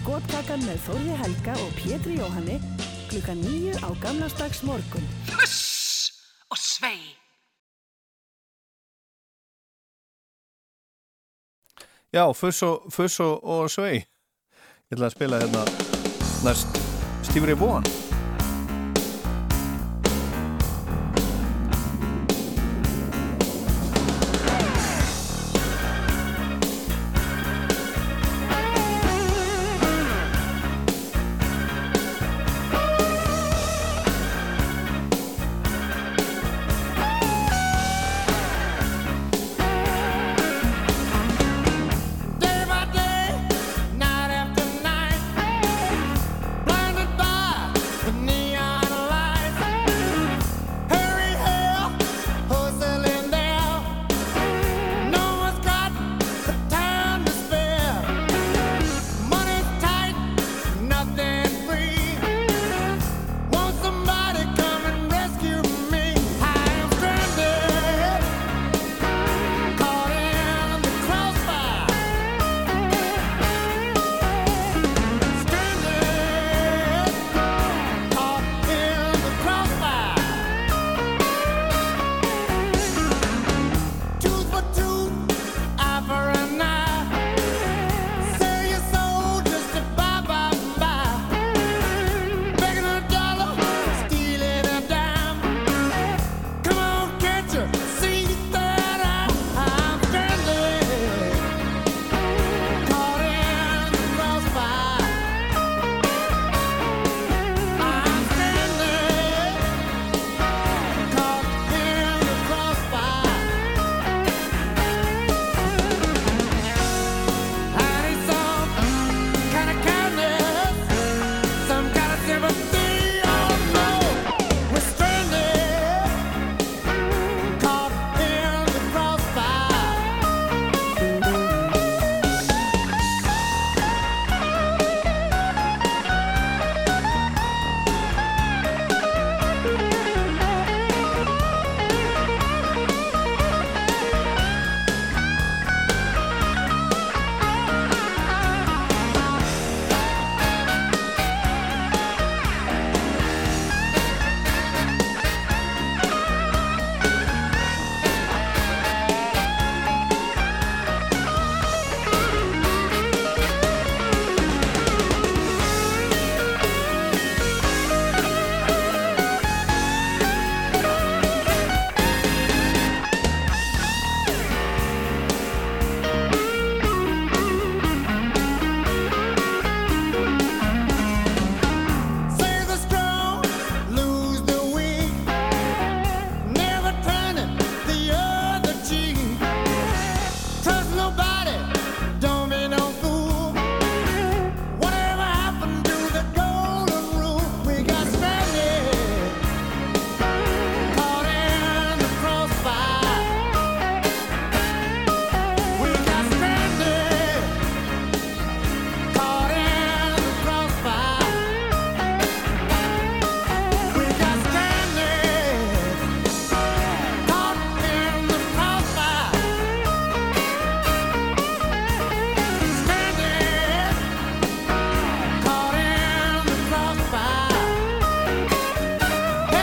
[0.00, 2.58] Skotkakan með Þórði Helga og Pétri Jóhanni
[3.08, 5.08] klukka nýju á gamlastags morgun.
[5.32, 6.12] Fuss
[6.52, 7.19] og svei.
[12.12, 14.00] Já, fuss og, fuss og, og svei.
[14.90, 15.62] Ég ætla að spila hérna
[16.42, 16.80] næst
[17.28, 17.86] Stífri Bóan.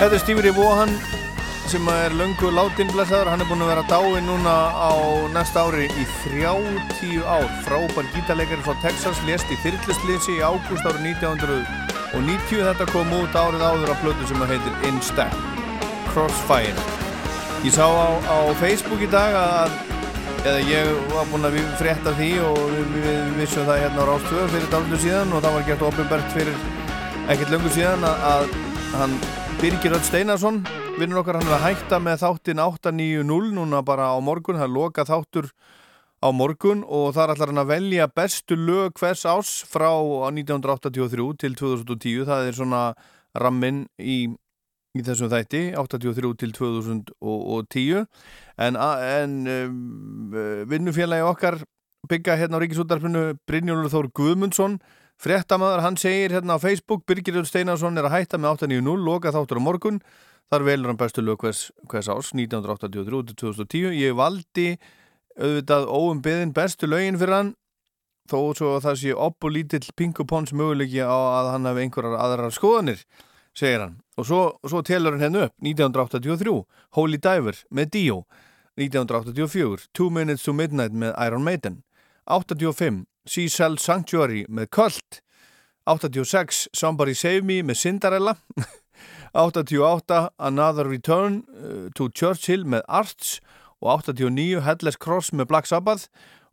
[0.08, 0.92] Þetta er Stevie Ray Vaughan
[1.68, 4.96] sem er löngu látin blessaður, hann er búinn að vera dáin núna á
[5.34, 11.10] næsta ári í 30 ár, frábær gítarleikari frá Texas, lést í þyrklistlýsi í ágúst árið
[11.10, 15.36] 1990 þetta kom út árið áður af blödu sem heitir In Step
[16.14, 16.86] Crossfire.
[17.68, 19.76] Ég sá á, á Facebook í dag að
[20.46, 24.48] eða ég var búinn að frétta því og við, við vissum það hérna á Rástöðu
[24.56, 26.64] fyrir dálundu síðan og það var gert ofinbært fyrir
[27.28, 28.56] ekkert löngu síðan að, að
[29.02, 29.20] hann
[29.58, 30.60] Birgir Öll Steinarsson
[31.00, 34.74] vinnur okkar, hann er að hætta með þáttin 890 núna bara á morgun, það er
[34.76, 35.48] loka þáttur
[36.22, 39.90] á morgun og þar ætlar hann að velja bestu lög hvers ás frá
[40.30, 42.84] 1983 til 2010 það er svona
[43.34, 44.30] ramminn í,
[44.94, 48.06] í þessum þætti 83 til 2010
[48.62, 50.38] en, en um,
[50.70, 51.64] vinnufélagi okkar
[52.06, 54.78] byggja hérna á Ríkisútarfinu Brynjólfur Þór Guðmundsson
[55.18, 59.58] Frettamæður, hann segir hérna á Facebook Birgir Steinarsson er að hætta með 890 loka þáttur
[59.58, 60.02] á morgun,
[60.52, 64.76] þar velur hann bestu lög hvers, hvers árs, 1983-2010 ég valdi
[65.38, 67.56] auðvitað óum byðin bestu lögin fyrir hann
[68.30, 72.22] þó svo að það sé upp og lítill pinkupons möguleiki á að hann hafi einhverjar
[72.22, 73.02] aðrar skoðanir,
[73.58, 73.98] segir hann.
[74.20, 76.58] Og svo, svo telur hann hennu upp 1983,
[77.00, 78.22] Holy Diver með Dio
[78.78, 81.82] 1984, Two Minutes to Midnight með Iron Maiden
[82.28, 85.22] 85 Seashell Sanctuary með Cult.
[85.88, 88.36] 86 Somebody Save Me með Cinderella.
[89.38, 93.38] 88 Another Return uh, to Churchill með Arts.
[93.82, 96.08] Og 89 Headless Cross með Black Sabbath.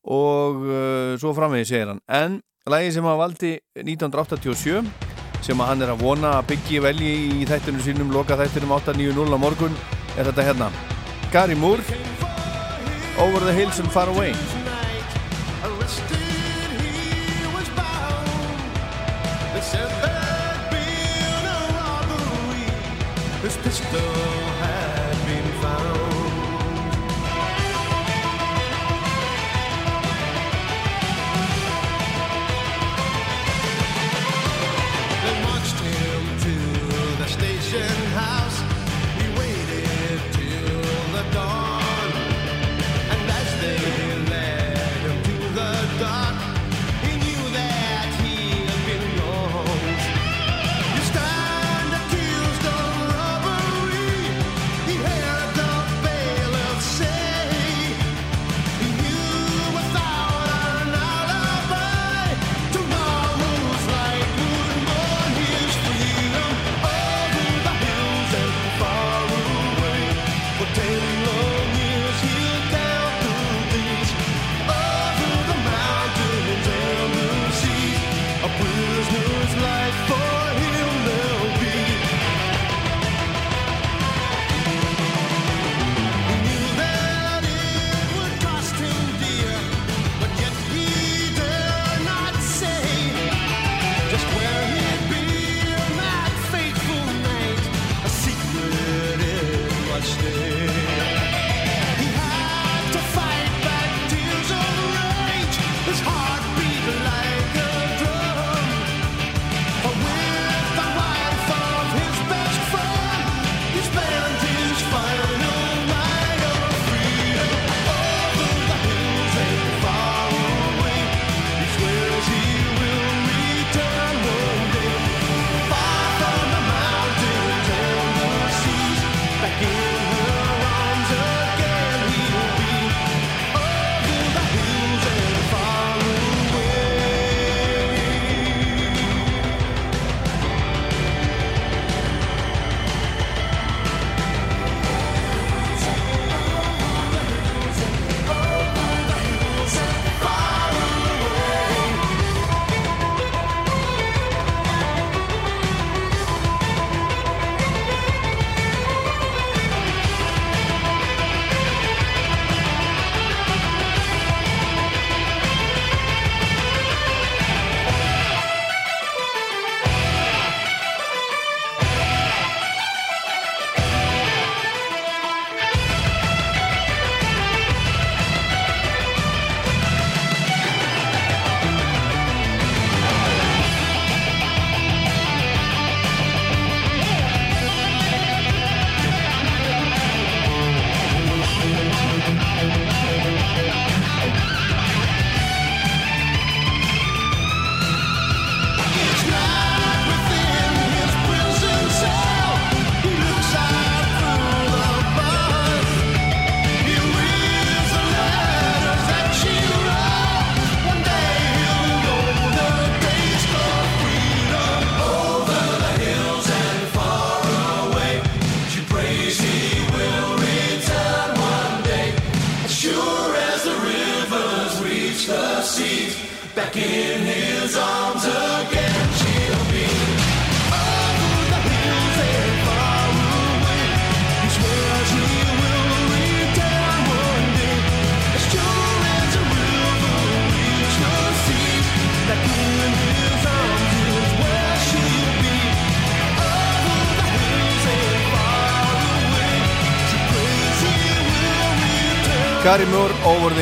[0.04, 2.02] Og uh, svo framvegi segir hann.
[2.08, 4.84] En lægi sem hann valdi 1987
[5.44, 7.12] sem hann er að vona að byggja velji
[7.42, 9.76] í þættunum sínum loka þættunum 890 á morgun
[10.16, 10.70] er þetta hérna.
[11.34, 11.82] Gary Moore
[13.18, 14.32] Over the Hills and Far Away
[23.44, 24.33] This pistol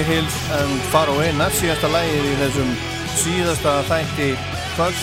[0.03, 2.71] The Hills and Far Away næst síðasta lægið í þessum
[3.21, 4.25] síðasta þætti
[4.75, 5.03] Fuzz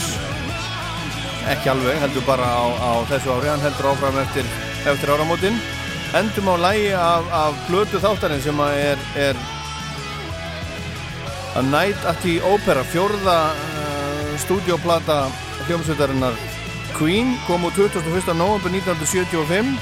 [1.53, 3.47] ekki alveg, heldur bara á, á þessu ári.
[3.47, 4.49] Hann heldur áfram eftir,
[4.91, 5.55] eftir áramótin.
[6.19, 9.39] Endum á lægi af, af blötu þáttarinn sem er, er
[11.55, 15.21] A Night at the Opera fjórða uh, stúdioplata
[15.69, 16.35] hljómsveitarinnar
[16.97, 17.37] Queen.
[17.47, 18.35] Kom úr 21.
[18.35, 19.79] november 1975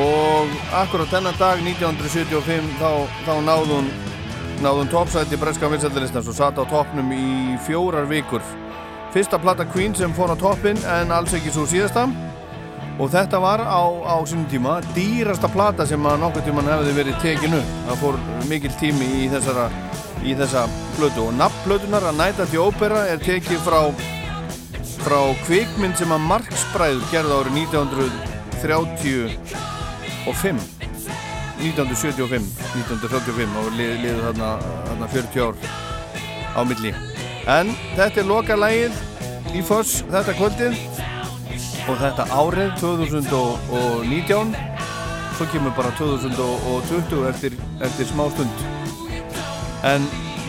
[0.00, 2.90] og akkurat þennan dag 1975 þá,
[3.26, 3.88] þá náðun
[4.64, 8.42] náðun toppsæti breska vinsættilistans og satt á toppnum í fjórar vikur.
[9.14, 12.08] Fyrsta plata Queen sem fór á toppin en alls ekki svo síðasta.
[12.94, 17.20] Og þetta var á, á sínum tíma dýrasta plata sem að nokkur tíman hefði verið
[17.22, 17.58] tekinu
[17.88, 18.18] það fór
[18.50, 19.66] mikil tími í þessara
[20.22, 21.26] í þessa plötu.
[21.26, 23.80] Og nafnplötunar að Night at the Opera er tekið frá
[25.04, 29.53] frá kvikmynd sem að Marksbræður gerði árið 1930 og 5
[30.28, 32.44] 1975
[32.74, 34.50] 1935 og lið, liðu þarna,
[34.88, 35.54] þarna 40 ár
[36.54, 36.92] á milli.
[37.50, 38.94] En þetta er loka lægið
[39.54, 40.74] í Foss þetta kvöldið
[41.84, 44.54] og þetta árið 2019
[45.34, 48.56] svo kemur bara 2020 eftir, eftir smá stund.
[49.84, 50.02] En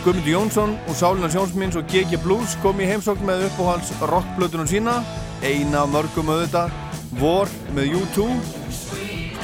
[0.06, 5.00] Guðmundur Jónsson og Sálina Sjónsmins og GG Blues kom í heimsókn með uppáhalds rockblötunum sína.
[5.42, 6.70] Eina mörgum auðvitað
[7.18, 8.28] Vor með U2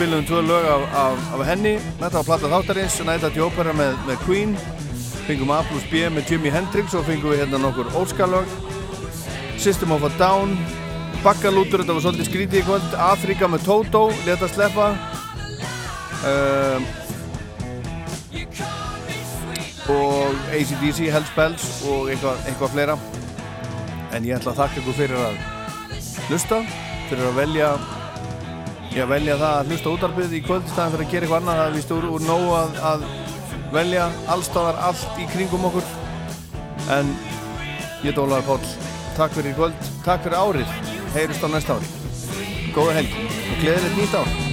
[0.01, 1.75] spilum tvö lög af, af, af henni.
[1.99, 4.55] Þetta var platta þáttarins, Night at the Opera með, með Queen.
[5.27, 8.49] Fengum A plus B með Jimi Hendrix og fengum við hérna nokkur óskalög.
[9.61, 10.55] System of a Down
[11.21, 12.97] Bakkalútur, þetta var svolítið skrítið í kvöld.
[13.11, 14.89] Afrika með Toto, leta sleppa.
[16.25, 16.89] Um,
[19.99, 22.99] og ACDC, Hells Bells og eitthvað, eitthvað fleira.
[24.17, 25.41] En ég ætla að þakka ykkur fyrir að
[26.25, 26.63] hlusta
[27.05, 27.73] fyrir að velja
[28.91, 31.59] Já, velja það að hlusta útarbyrð í kvöldstæðan fyrir að gera eitthvað annað.
[31.61, 33.05] Það vist úr, úr nógu að, að
[33.71, 34.09] velja.
[34.35, 35.87] Allstáðar allt í kringum okkur.
[36.97, 37.15] En
[38.03, 38.59] ég Dólar Páll
[39.15, 40.77] takk fyrir í kvöld, takk fyrir árið.
[41.15, 41.91] Heyrust á næsta ári.
[42.75, 44.50] Góða helg og gleðilegt nýtt ár